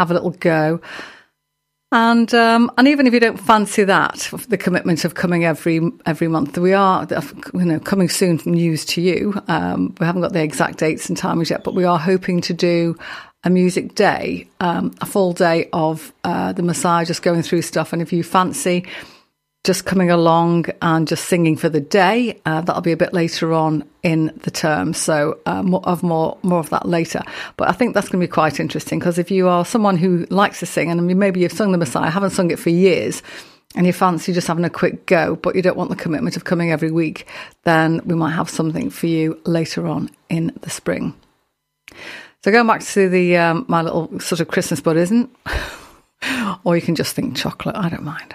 [0.00, 0.80] have a little go.
[1.92, 6.26] And um, and even if you don't fancy that, the commitment of coming every every
[6.26, 7.06] month, we are
[7.52, 9.40] you know coming soon news to you.
[9.46, 12.54] Um, we haven't got the exact dates and times yet, but we are hoping to
[12.54, 12.96] do
[13.44, 17.92] a music day, um, a full day of uh, the Messiah just going through stuff.
[17.92, 18.86] And if you fancy
[19.64, 22.40] just coming along and just singing for the day.
[22.44, 26.36] Uh, that'll be a bit later on in the term, so uh, more of more
[26.42, 27.22] more of that later.
[27.56, 30.26] But I think that's going to be quite interesting because if you are someone who
[30.30, 33.22] likes to sing, and maybe you've sung the Messiah, haven't sung it for years,
[33.76, 36.44] and you fancy just having a quick go, but you don't want the commitment of
[36.44, 37.28] coming every week,
[37.62, 41.14] then we might have something for you later on in the spring.
[42.42, 45.30] So going back to the um, my little sort of Christmas bud, isn't?
[46.64, 47.76] or you can just think chocolate.
[47.76, 48.34] I don't mind.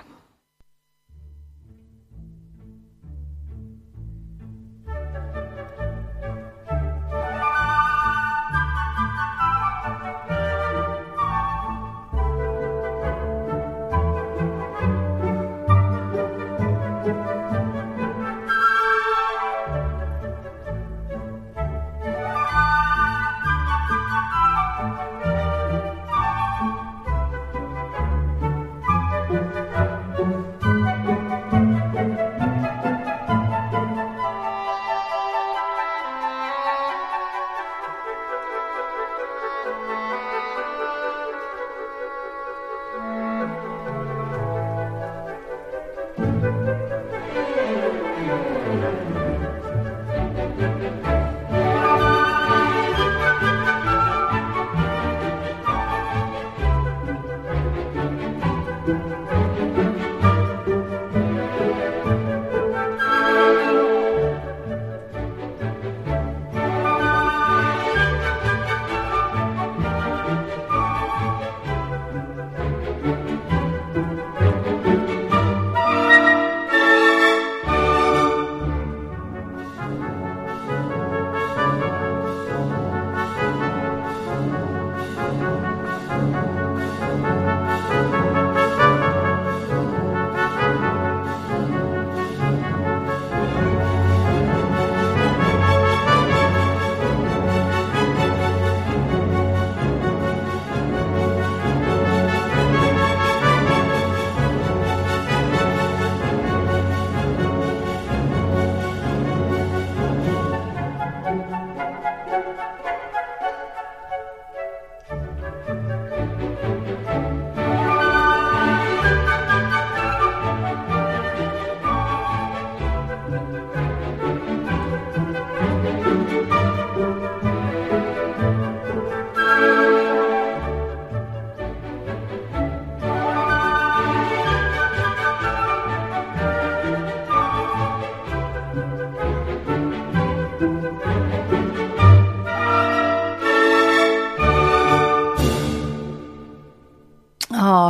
[140.59, 140.63] Oh,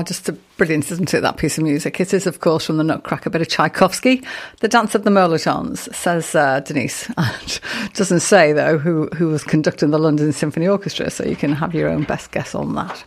[0.05, 2.01] just a brilliant, isn't it, that piece of music?
[2.01, 4.21] It is, of course, from the Nutcracker, bit of Tchaikovsky.
[4.59, 7.09] The Dance of the Mirlitons, says uh, Denise.
[7.17, 7.61] And
[7.93, 11.73] doesn't say, though, who, who was conducting the London Symphony Orchestra, so you can have
[11.73, 13.05] your own best guess on that.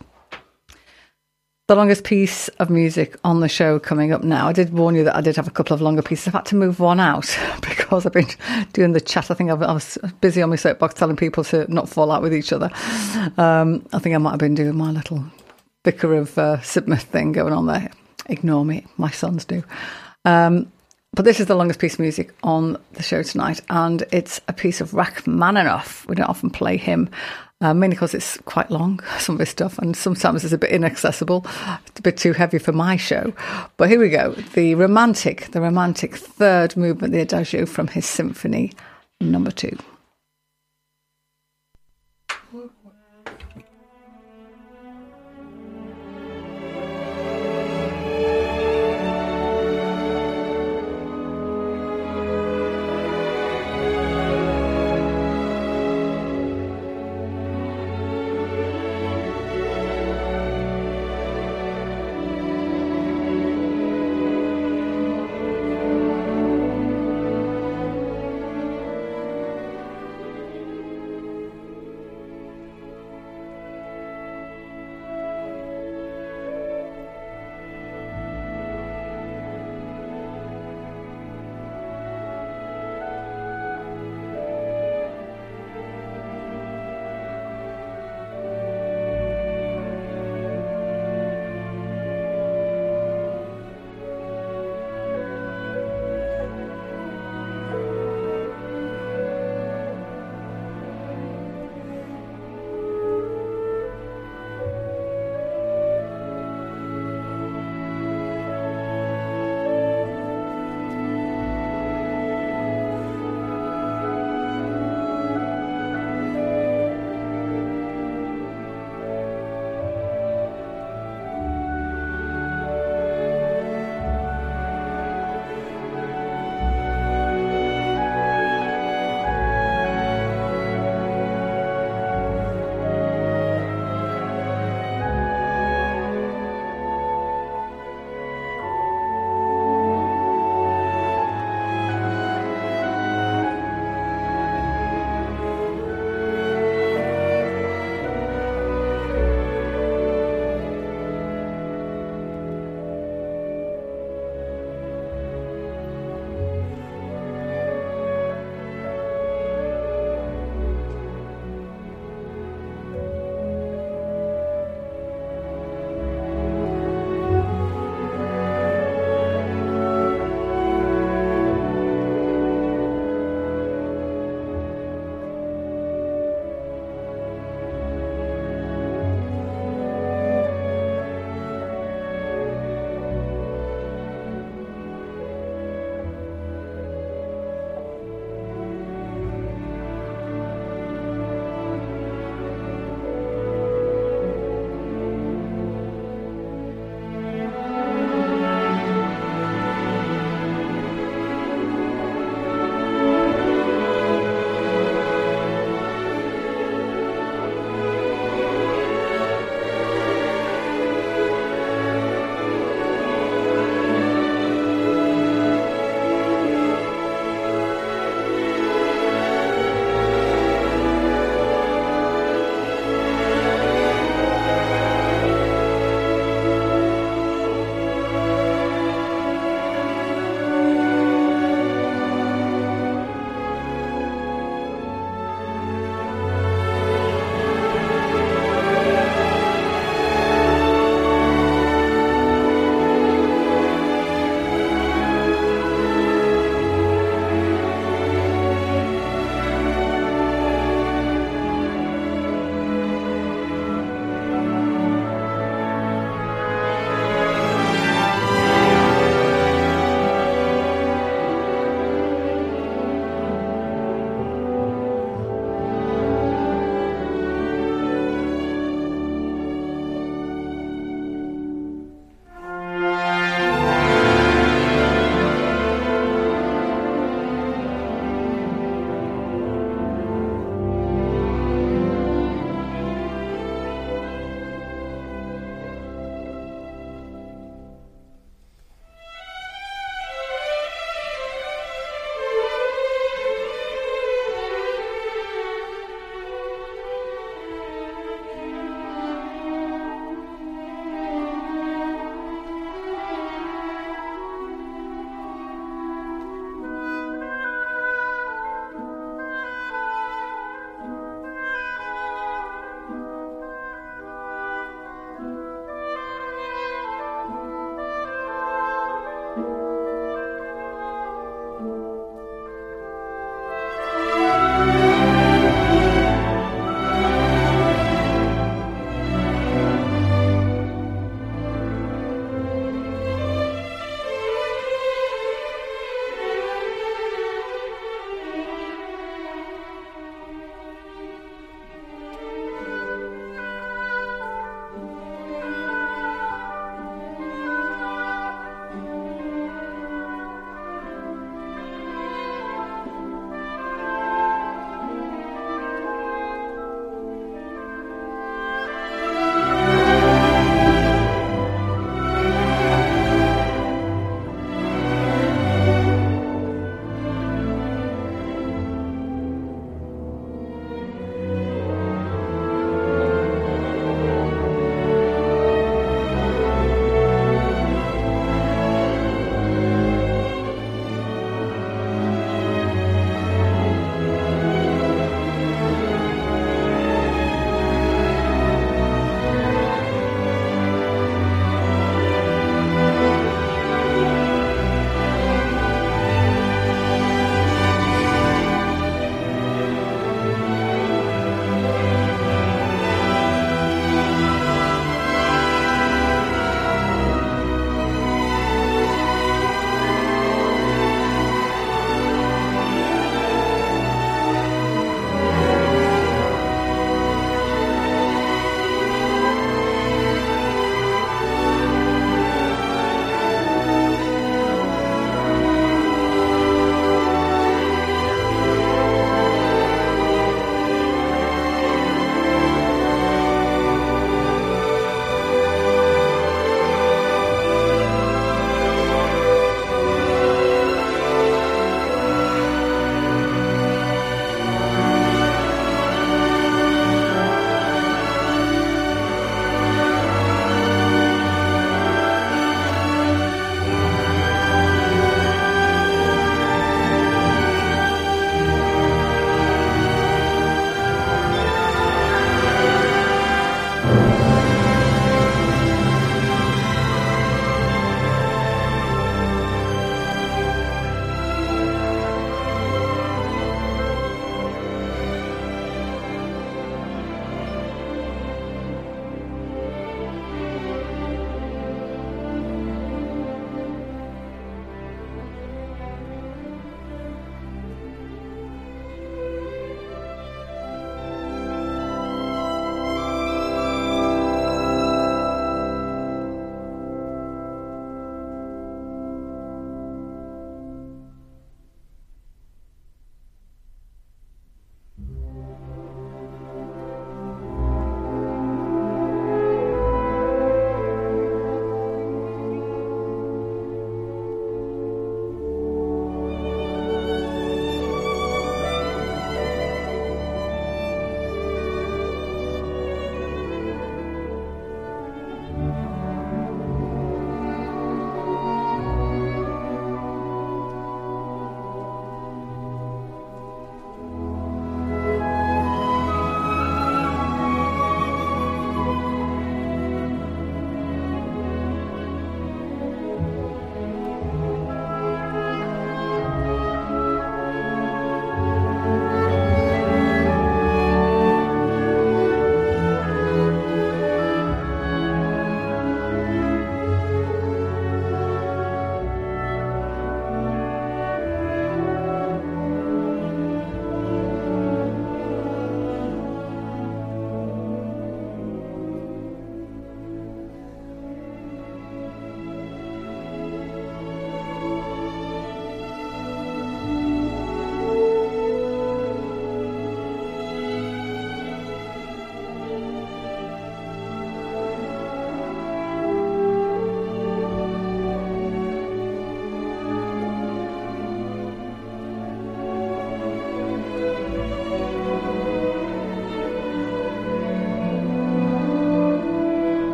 [1.71, 4.49] The longest piece of music on the show coming up now.
[4.49, 6.27] I did warn you that I did have a couple of longer pieces.
[6.27, 8.27] I've had to move one out because I've been
[8.73, 9.31] doing the chat.
[9.31, 12.23] I think I've, i was busy on my soapbox telling people to not fall out
[12.23, 12.71] with each other.
[13.39, 15.23] Um, I think I might have been doing my little
[15.85, 17.89] Vicar of uh, Sidmouth thing going on there.
[18.27, 19.63] Ignore me, my sons do.
[20.25, 20.73] Um,
[21.15, 24.53] but this is the longest piece of music on the show tonight, and it's a
[24.53, 26.05] piece of Rachmaninoff.
[26.09, 27.11] We don't often play him,
[27.61, 30.71] uh, mainly because it's quite long, some of his stuff, and sometimes it's a bit
[30.71, 31.45] inaccessible.
[31.67, 33.33] A bit too heavy for my show.
[33.77, 38.73] But here we go the romantic, the romantic third movement, the Adagio from his symphony
[39.21, 39.77] number two.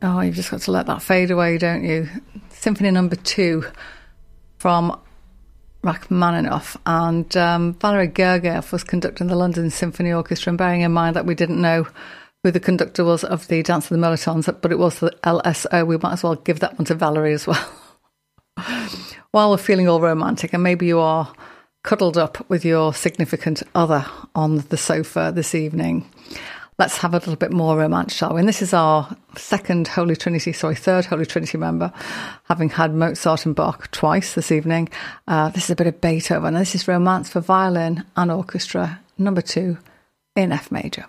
[0.00, 2.08] Oh, you've just got to let that fade away, don't you?
[2.50, 3.64] Symphony number two
[4.58, 4.98] from
[5.82, 6.76] Rachmaninoff.
[6.86, 10.52] And um, Valery Gergiev was conducting the London Symphony Orchestra.
[10.52, 11.88] And bearing in mind that we didn't know
[12.44, 15.84] who the conductor was of the Dance of the Mirlitons, but it was the LSO,
[15.84, 17.68] we might as well give that one to Valery as well.
[19.32, 21.32] While we're feeling all romantic, and maybe you are
[21.82, 24.06] cuddled up with your significant other
[24.36, 26.08] on the sofa this evening
[26.78, 28.40] let's have a little bit more romance, shall we?
[28.40, 31.92] And this is our second Holy Trinity, sorry, third Holy Trinity member,
[32.44, 34.88] having had Mozart and Bach twice this evening.
[35.26, 39.00] Uh, this is a bit of Beethoven, and this is Romance for Violin and Orchestra,
[39.18, 39.78] number two
[40.36, 41.06] in F major.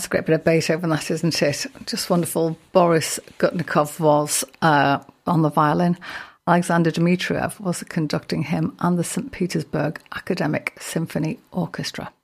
[0.00, 1.66] That's a great bit of Beethoven, that isn't it?
[1.84, 2.56] Just wonderful.
[2.72, 5.98] Boris Gutnikov was uh, on the violin.
[6.46, 9.30] Alexander Dmitriev was conducting him and the St.
[9.30, 12.14] Petersburg Academic Symphony Orchestra.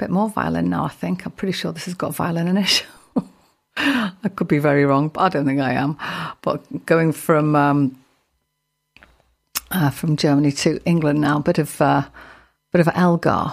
[0.00, 1.24] Bit more violin now, I think.
[1.24, 2.84] I'm pretty sure this has got violin in it.
[3.76, 5.96] I could be very wrong, but I don't think I am.
[6.42, 7.96] But going from um,
[9.70, 12.02] uh, from Germany to England now, a bit of uh,
[12.72, 13.52] bit of Elgar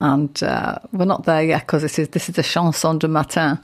[0.00, 3.58] and uh, we're not there yet because this is this is a chanson de matin,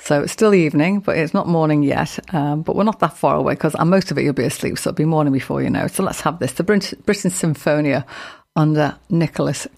[0.00, 2.18] so it's still evening, but it's not morning yet.
[2.34, 4.90] Um, but we're not that far away because most of it you'll be asleep, so
[4.90, 5.86] it'll be morning before you know.
[5.86, 8.04] So let's have this: the Britten Sinfonia
[8.56, 9.68] under Nicholas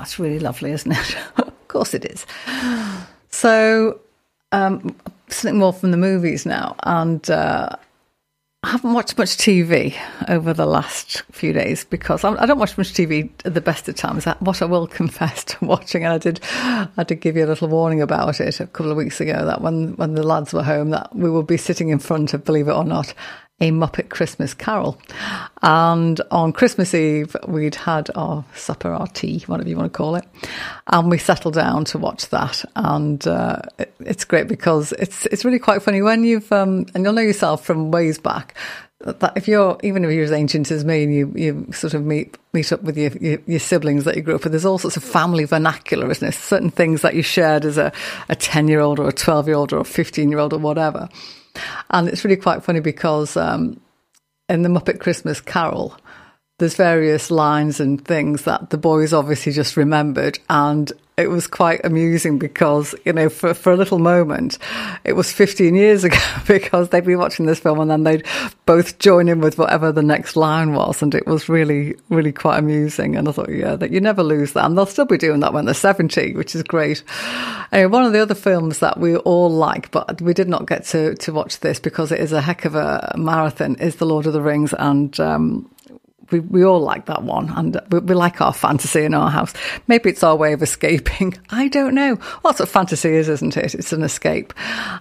[0.00, 0.04] Cleobury.
[0.04, 1.16] that's really lovely, isn't it?
[1.36, 2.26] of course it is.
[3.30, 4.00] So,
[4.52, 4.96] um,
[5.28, 7.76] something more from the movies now, and uh,
[8.62, 9.96] I haven't watched much TV
[10.28, 13.94] over the last few days because I don't watch much TV at the best of
[13.94, 14.26] times.
[14.40, 17.68] What I will confess to watching, and I did, I did give you a little
[17.68, 20.90] warning about it a couple of weeks ago that when when the lads were home,
[20.90, 23.14] that we will be sitting in front of, believe it or not,
[23.60, 25.00] a Muppet Christmas Carol.
[25.62, 30.14] And on Christmas Eve, we'd had our supper, our tea, whatever you want to call
[30.14, 30.24] it.
[30.86, 32.64] And we settled down to watch that.
[32.76, 37.04] And uh, it, it's great because it's it's really quite funny when you've, um, and
[37.04, 38.56] you'll know yourself from ways back,
[39.00, 42.04] that if you're even if you're as ancient as me and you, you sort of
[42.04, 44.78] meet meet up with your, your, your siblings that you grew up with, there's all
[44.78, 46.32] sorts of family vernacular, isn't there?
[46.32, 47.92] Certain things that you shared as a,
[48.28, 50.58] a 10 year old or a 12 year old or a 15 year old or
[50.58, 51.08] whatever.
[51.90, 53.80] And it's really quite funny because um,
[54.48, 55.96] in the Muppet Christmas Carol,
[56.60, 61.84] there's various lines and things that the boys obviously just remembered and it was quite
[61.84, 64.58] amusing because you know for, for a little moment
[65.04, 66.16] it was 15 years ago
[66.46, 68.26] because they'd be watching this film and then they'd
[68.66, 72.58] both join in with whatever the next line was and it was really really quite
[72.58, 73.16] amusing.
[73.16, 74.64] And i thought yeah that you never lose that.
[74.64, 77.02] And they'll still be doing that when they're 70 which is great.
[77.72, 80.84] Anyway one of the other films that we all like but we did not get
[80.86, 84.26] to to watch this because it is a heck of a marathon is the lord
[84.26, 84.72] of the rings.
[84.74, 85.70] And um,
[86.30, 89.52] we, we all like that one and we, we, like our fantasy in our house.
[89.88, 91.36] Maybe it's our way of escaping.
[91.50, 92.16] I don't know.
[92.16, 93.74] Well, that's what fantasy is, isn't it?
[93.74, 94.52] It's an escape.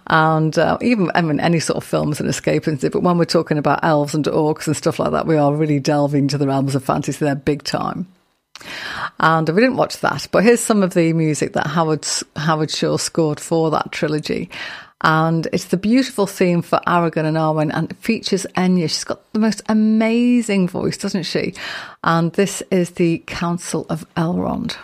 [0.07, 2.65] And uh, even, I mean, any sort of film is an escape?
[2.65, 5.79] But when we're talking about elves and orcs and stuff like that, we are really
[5.79, 7.23] delving into the realms of fantasy.
[7.23, 8.07] They're big time.
[9.19, 12.99] And we didn't watch that, but here's some of the music that Howard Howard Shore
[12.99, 14.49] scored for that trilogy
[15.01, 18.89] and it's the beautiful theme for Aragorn and Arwen, and it features Enya.
[18.89, 21.53] She's got the most amazing voice, doesn't she?
[22.03, 24.75] And this is the Council of Elrond.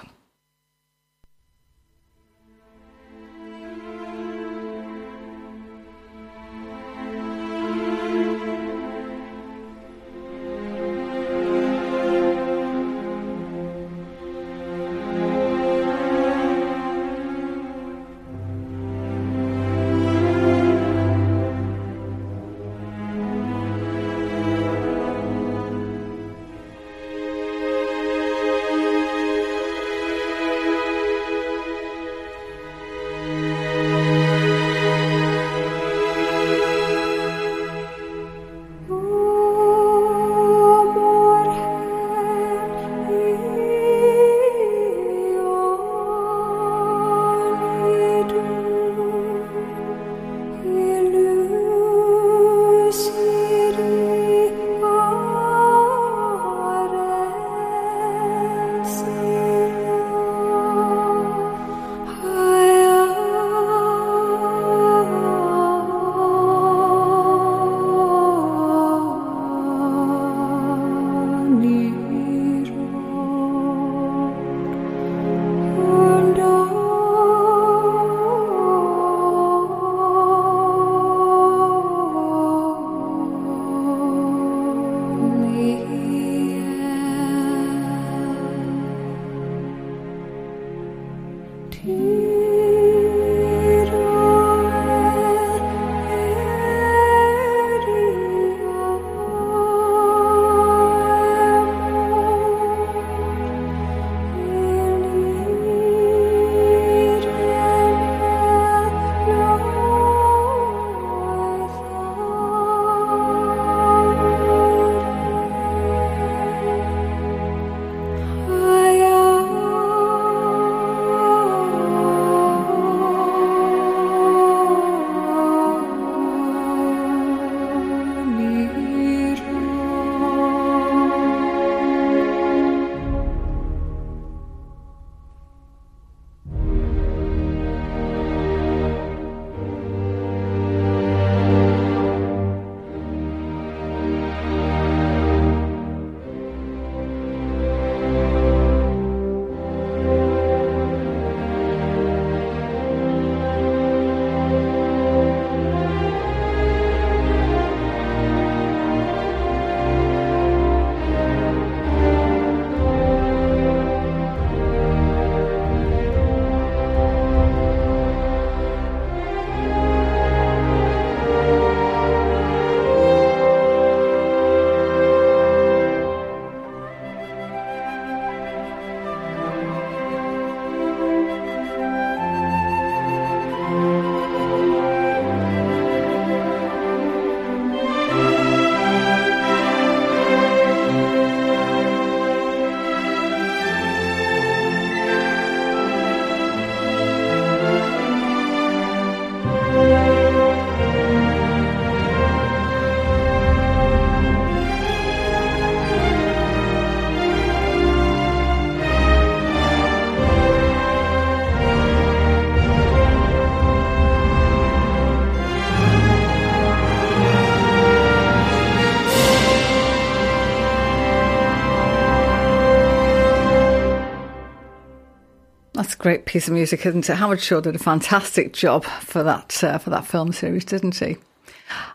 [226.05, 227.15] Great piece of music, isn't it?
[227.15, 231.17] Howard Shore did a fantastic job for that uh, for that film series, didn't he?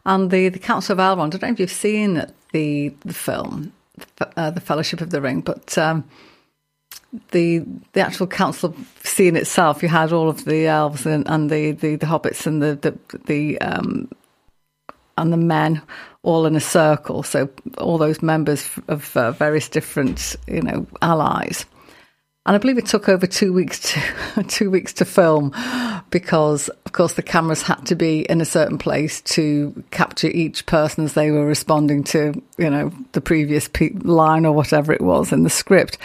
[0.05, 1.27] And the the Council of Elrond.
[1.27, 3.73] I don't know if you've seen the the film.
[4.37, 6.03] uh, the Fellowship of the Ring, but um,
[7.31, 8.75] the the actual council
[9.05, 12.61] scene itself, you had all of the elves and, and the, the, the hobbits and
[12.61, 14.09] the the, the um,
[15.19, 15.83] and the men
[16.23, 17.23] all in a circle.
[17.23, 21.65] So all those members of uh, various different, you know, allies.
[22.47, 25.55] And I believe it took over two weeks to two weeks to film
[26.09, 30.65] because, of course, the cameras had to be in a certain place to capture each
[30.65, 35.03] person as they were responding to, you know, the previous pe- line or whatever it
[35.03, 35.99] was in the script.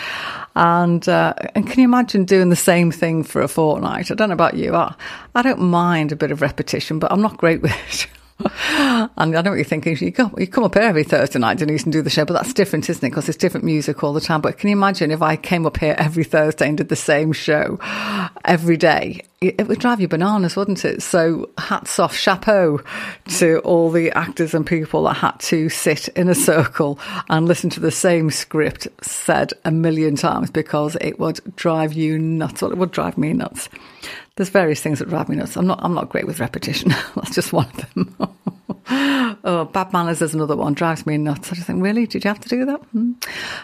[0.57, 4.11] And uh, and can you imagine doing the same thing for a fortnight?
[4.11, 4.75] I don't know about you.
[4.75, 4.93] I,
[5.35, 8.07] I don't mind a bit of repetition, but I'm not great with it.
[8.67, 9.95] and I know what you're thinking.
[9.97, 12.33] You come, you come up here every Thursday night, Denise, and do the show, but
[12.33, 13.09] that's different, isn't it?
[13.09, 14.41] Because it's different music all the time.
[14.41, 17.31] But can you imagine if I came up here every Thursday and did the same
[17.31, 17.79] show
[18.43, 19.21] every day?
[19.39, 21.01] It would drive you bananas, wouldn't it?
[21.01, 22.81] So hats off, chapeau
[23.37, 26.99] to all the actors and people that had to sit in a circle
[27.29, 32.19] and listen to the same script said a million times because it would drive you
[32.19, 32.61] nuts.
[32.61, 33.69] Well, it would drive me nuts
[34.35, 35.55] there's various things that drive me nuts.
[35.55, 36.89] I'm not I'm not great with repetition.
[37.15, 38.15] That's just one of them.
[39.43, 40.73] oh, bad manners is another one.
[40.73, 41.51] Drives me nuts.
[41.51, 42.81] I just think, really, did you have to do that?
[42.81, 43.13] Hmm.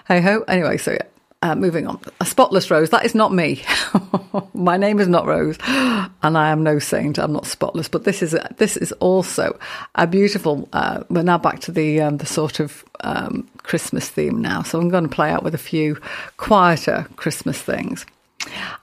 [0.07, 0.41] Hey ho.
[0.47, 1.03] Anyway, so yeah.
[1.43, 1.99] Uh, moving on.
[2.19, 2.91] A spotless rose.
[2.91, 3.63] That is not me.
[4.53, 7.17] My name is not Rose, and I am no saint.
[7.17, 7.87] I'm not spotless.
[7.87, 9.57] But this is a, this is also
[9.95, 10.69] a beautiful.
[10.71, 14.61] Uh, we're now back to the um, the sort of um, Christmas theme now.
[14.61, 15.99] So I'm going to play out with a few
[16.37, 18.05] quieter Christmas things.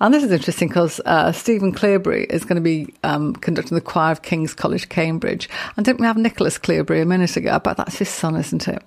[0.00, 3.80] And this is interesting because uh, Stephen Cleobury is going to be um, conducting the
[3.80, 5.48] choir of King's College, Cambridge.
[5.76, 7.60] And didn't we have Nicholas Cleobury a minute ago?
[7.62, 8.82] But that's his son, isn't it?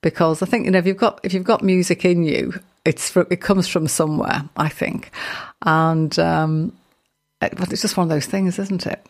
[0.00, 3.16] Because I think you know if you've got if you've got music in you, it's
[3.16, 4.48] it comes from somewhere.
[4.56, 5.10] I think,
[5.62, 6.72] and um,
[7.42, 9.04] it, it's just one of those things, isn't it?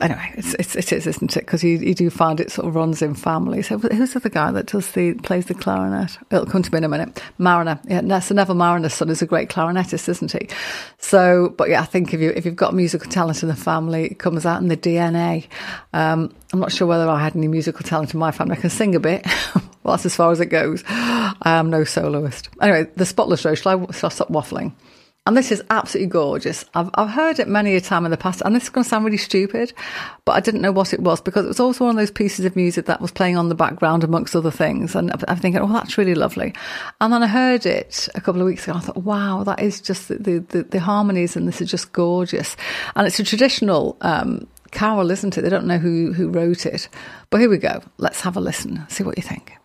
[0.00, 1.40] Anyway, it's, it's, it is, isn't it?
[1.40, 3.68] Because you, you do find it sort of runs in families.
[3.68, 6.18] So who's the guy that does the plays the clarinet?
[6.30, 7.22] It'll come to me in a minute.
[7.38, 10.48] Marriner, yeah, so Neville Marriner's son is a great clarinetist, isn't he?
[10.98, 14.06] So, but yeah, I think if you if you've got musical talent in the family,
[14.06, 15.46] it comes out in the DNA.
[15.92, 18.56] Um, I'm not sure whether I had any musical talent in my family.
[18.56, 19.26] I can sing a bit.
[19.54, 20.82] well, that's as far as it goes.
[20.88, 22.48] I am no soloist.
[22.60, 23.60] Anyway, the Spotless Rose.
[23.60, 24.72] Shall I, shall I stop waffling?
[25.28, 26.64] And this is absolutely gorgeous.
[26.72, 28.88] I've, I've heard it many a time in the past, and this is going to
[28.88, 29.74] sound really stupid,
[30.24, 32.46] but I didn't know what it was because it was also one of those pieces
[32.46, 34.94] of music that was playing on the background amongst other things.
[34.94, 36.54] And I'm thinking, oh, that's really lovely.
[37.02, 38.78] And then I heard it a couple of weeks ago.
[38.78, 42.56] I thought, wow, that is just the, the, the harmonies, and this is just gorgeous.
[42.96, 45.42] And it's a traditional um, carol, isn't it?
[45.42, 46.88] They don't know who, who wrote it.
[47.28, 47.82] But here we go.
[47.98, 49.57] Let's have a listen, see what you think.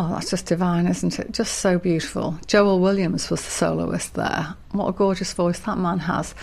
[0.00, 1.30] Oh, that's just divine, isn't it?
[1.30, 2.38] Just so beautiful.
[2.46, 4.54] Joel Williams was the soloist there.
[4.72, 6.34] What a gorgeous voice that man has.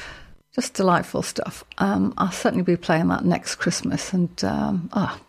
[0.53, 1.63] Just delightful stuff.
[1.79, 4.13] Um, I'll certainly be playing that next Christmas.
[4.13, 5.19] And um, oh,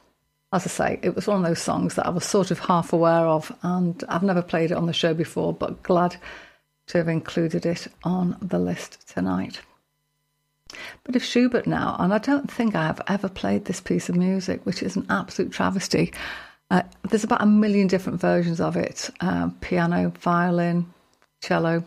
[0.52, 2.92] as I say, it was one of those songs that I was sort of half
[2.92, 6.16] aware of, and I've never played it on the show before, but glad
[6.88, 9.62] to have included it on the list tonight.
[11.02, 14.16] But of Schubert now, and I don't think I have ever played this piece of
[14.16, 16.12] music, which is an absolute travesty.
[17.10, 20.92] There's about a million different versions of it uh, piano, violin,
[21.42, 21.84] cello,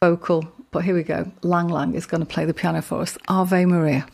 [0.00, 0.46] vocal.
[0.70, 1.30] But here we go.
[1.42, 3.18] Lang Lang is going to play the piano for us.
[3.28, 4.06] Ave Maria.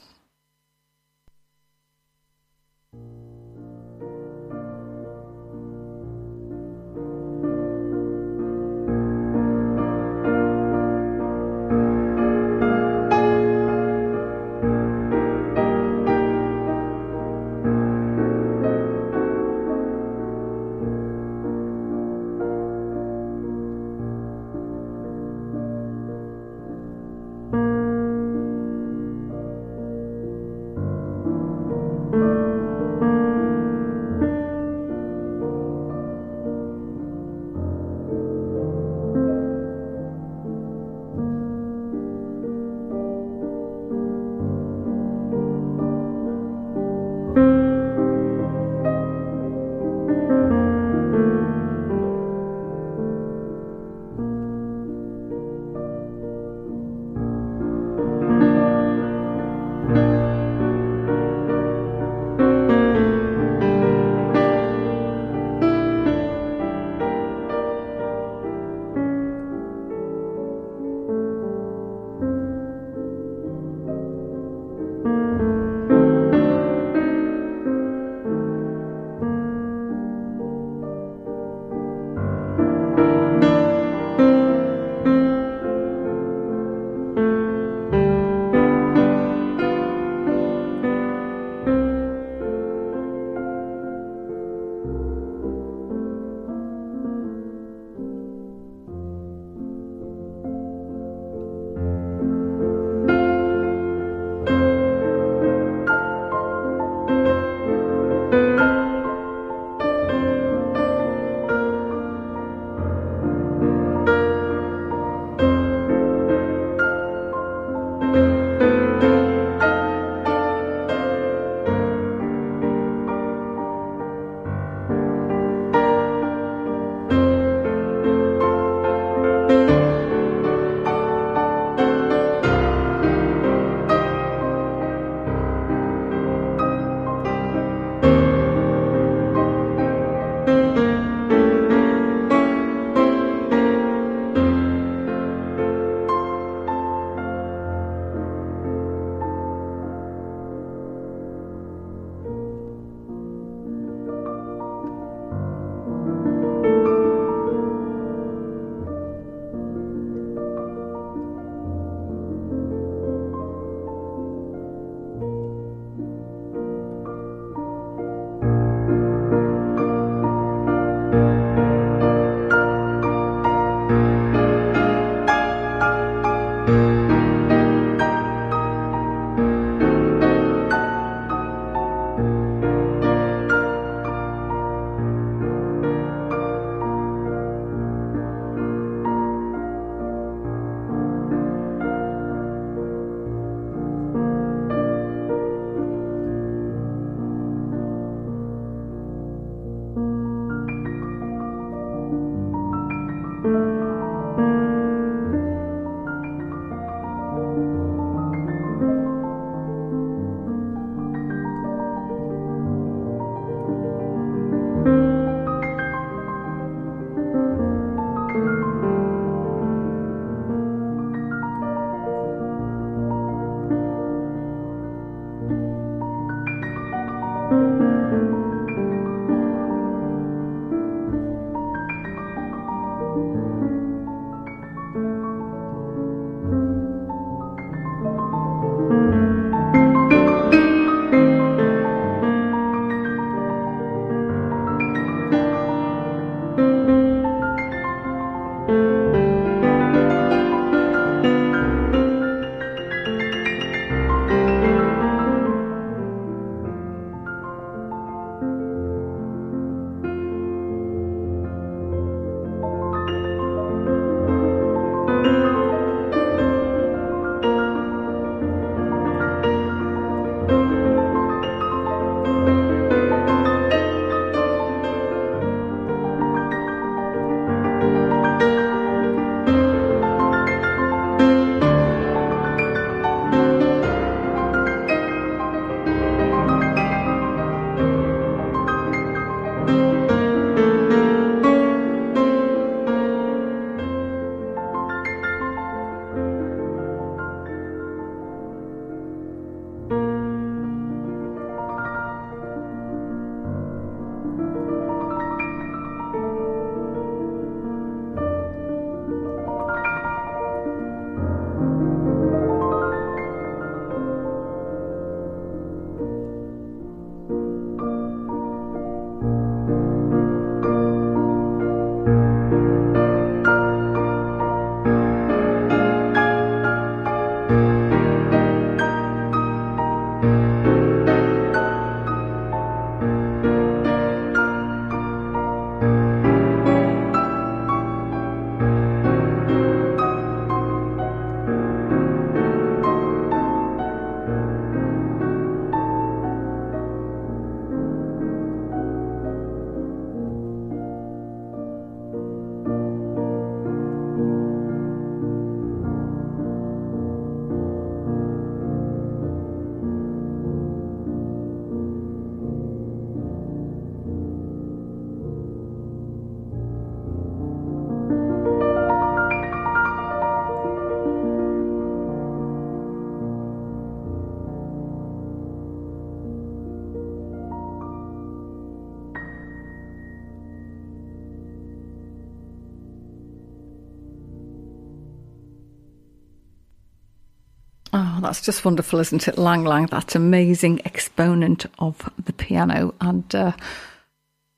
[388.28, 389.38] That's just wonderful, isn't it?
[389.38, 392.94] Lang Lang, that amazing exponent of the piano.
[393.00, 393.52] And uh,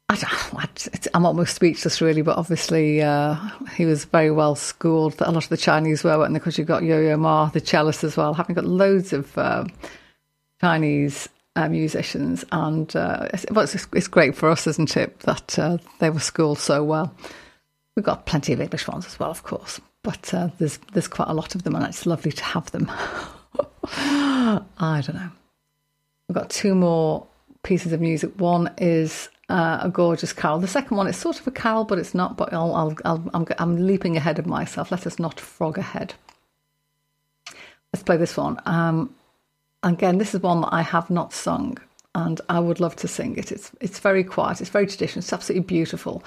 [0.09, 0.19] I
[1.15, 3.37] am almost speechless, really, but obviously uh,
[3.77, 5.21] he was very well schooled.
[5.21, 8.03] A lot of the Chinese were, and because you've got Yo Yo Ma, the cellist
[8.03, 9.65] as well, having got loads of uh,
[10.61, 12.45] Chinese uh, musicians.
[12.51, 16.59] And uh, it's, it's, it's, great for us, isn't it, that uh, they were schooled
[16.59, 17.15] so well.
[17.95, 21.29] We've got plenty of English ones as well, of course, but uh, there's, there's quite
[21.29, 22.91] a lot of them, and it's lovely to have them.
[24.81, 25.31] I don't know.
[26.27, 27.27] We've got two more
[27.63, 28.33] pieces of music.
[28.41, 30.59] One is uh, a gorgeous carol.
[30.59, 32.37] The second one is sort of a carol, but it's not.
[32.37, 34.91] But I'll, I'll, I'll, I'm, I'm leaping ahead of myself.
[34.91, 36.15] Let us not frog ahead.
[37.93, 38.59] Let's play this one.
[38.65, 39.15] Um,
[39.83, 41.79] again, this is one that I have not sung,
[42.15, 43.53] and I would love to sing it.
[43.53, 44.63] It's it's very quiet.
[44.63, 45.21] It's very traditional.
[45.21, 46.25] It's absolutely beautiful.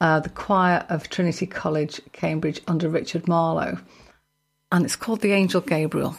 [0.00, 3.78] Uh, the choir of Trinity College, Cambridge, under Richard Marlow,
[4.72, 6.16] and it's called the Angel Gabriel.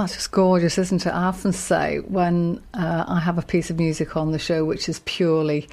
[0.00, 1.10] That's just gorgeous, isn't it?
[1.10, 4.88] I often say when uh, I have a piece of music on the show which
[4.88, 5.68] is purely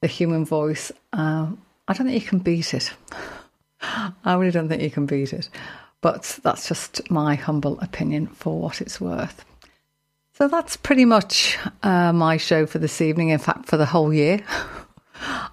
[0.00, 1.46] the human voice, uh,
[1.86, 2.92] I don't think you can beat it.
[3.80, 5.48] I really don't think you can beat it.
[6.00, 9.44] But that's just my humble opinion for what it's worth.
[10.32, 14.12] So that's pretty much uh, my show for this evening, in fact, for the whole
[14.12, 14.40] year.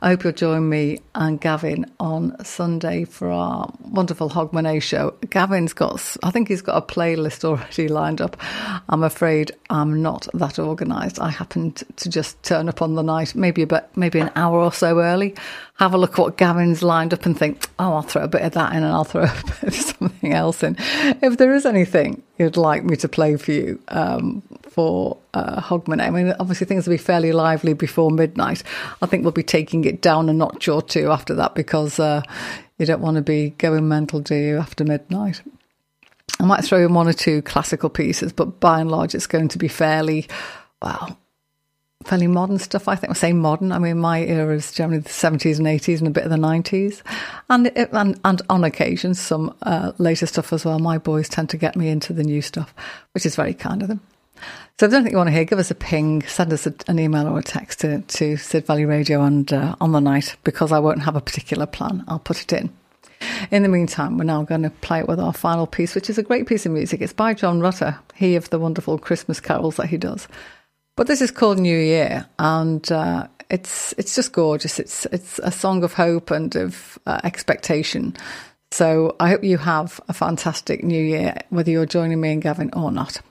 [0.06, 5.16] I hope you'll join me and Gavin on Sunday for our wonderful Hogmanay show.
[5.32, 8.38] Gavin's got, I think he's got a playlist already lined up.
[8.88, 11.20] I'm afraid I'm not that organised.
[11.20, 14.72] I happened to just turn up on the night, maybe about maybe an hour or
[14.72, 15.34] so early,
[15.80, 18.44] have a look at what Gavin's lined up and think, oh, I'll throw a bit
[18.44, 20.76] of that in and I'll throw a bit of something else in.
[21.24, 24.44] If there is anything you'd like me to play for you um,
[24.76, 28.62] for uh, Hogmanay, I mean, obviously things will be fairly lively before midnight.
[29.02, 32.22] I think we'll be taking it down a notch or two after that because uh,
[32.78, 35.42] you don't want to be going mental, do you, after midnight?
[36.42, 39.48] I might throw in one or two classical pieces, but by and large, it's going
[39.48, 40.28] to be fairly,
[40.82, 41.18] well,
[42.04, 42.90] fairly modern stuff.
[42.90, 43.72] I think I say modern.
[43.72, 46.38] I mean, my era is generally the seventies and eighties and a bit of the
[46.38, 47.02] nineties,
[47.50, 50.80] and and and on occasion some uh, later stuff as well.
[50.80, 52.76] My boys tend to get me into the new stuff,
[53.14, 54.02] which is very kind of them.
[54.78, 56.74] So if there's anything you want to hear, give us a ping, send us a,
[56.88, 60.36] an email or a text to, to Sid Valley Radio and uh, on the night
[60.44, 62.04] because I won't have a particular plan.
[62.08, 62.74] I'll put it in.
[63.52, 66.18] In the meantime, we're now going to play it with our final piece, which is
[66.18, 67.02] a great piece of music.
[67.02, 70.28] It's by John Rutter, he of the wonderful Christmas carols that he does.
[70.96, 74.80] But this is called New Year, and uh, it's it's just gorgeous.
[74.80, 78.16] It's it's a song of hope and of uh, expectation.
[78.72, 82.72] So I hope you have a fantastic New Year, whether you're joining me and Gavin
[82.74, 83.22] or not.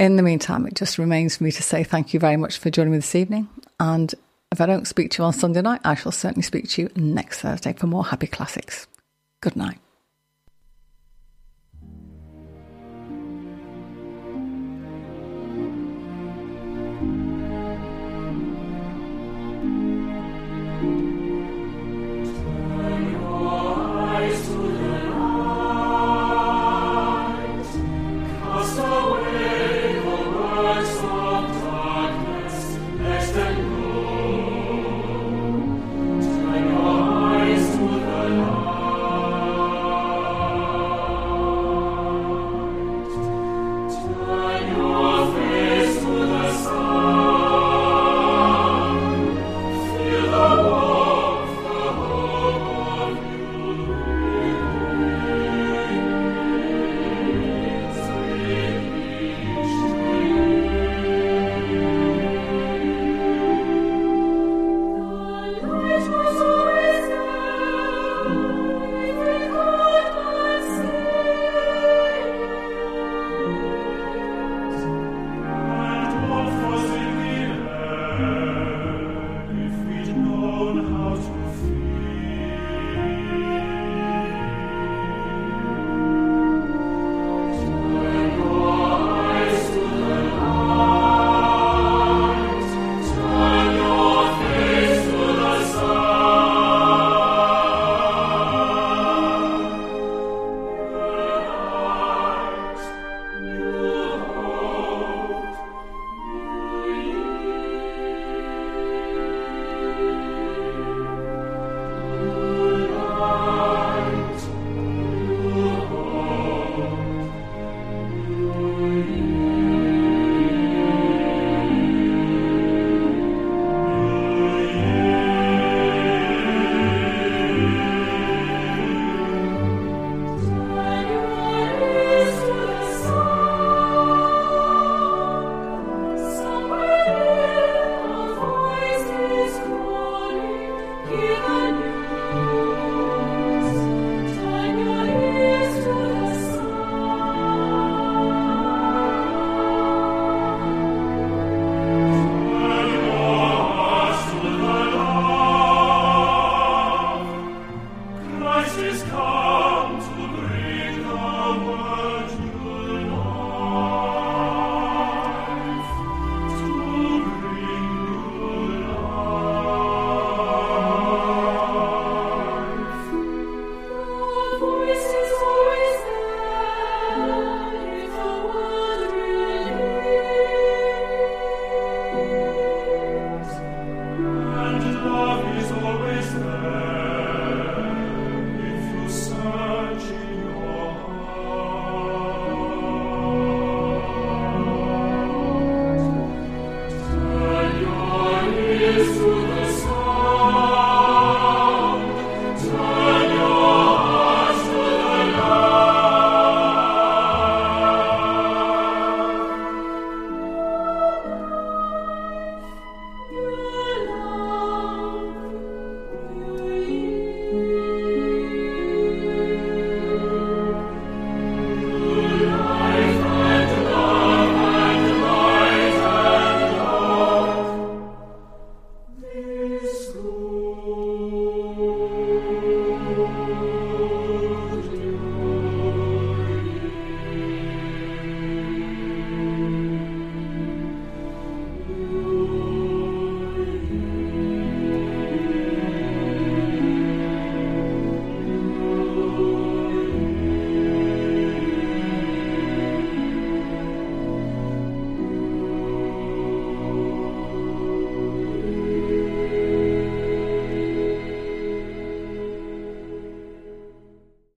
[0.00, 2.70] In the meantime, it just remains for me to say thank you very much for
[2.70, 3.50] joining me this evening.
[3.78, 4.14] And
[4.50, 6.90] if I don't speak to you on Sunday night, I shall certainly speak to you
[6.96, 8.86] next Thursday for more happy classics.
[9.42, 9.78] Good night.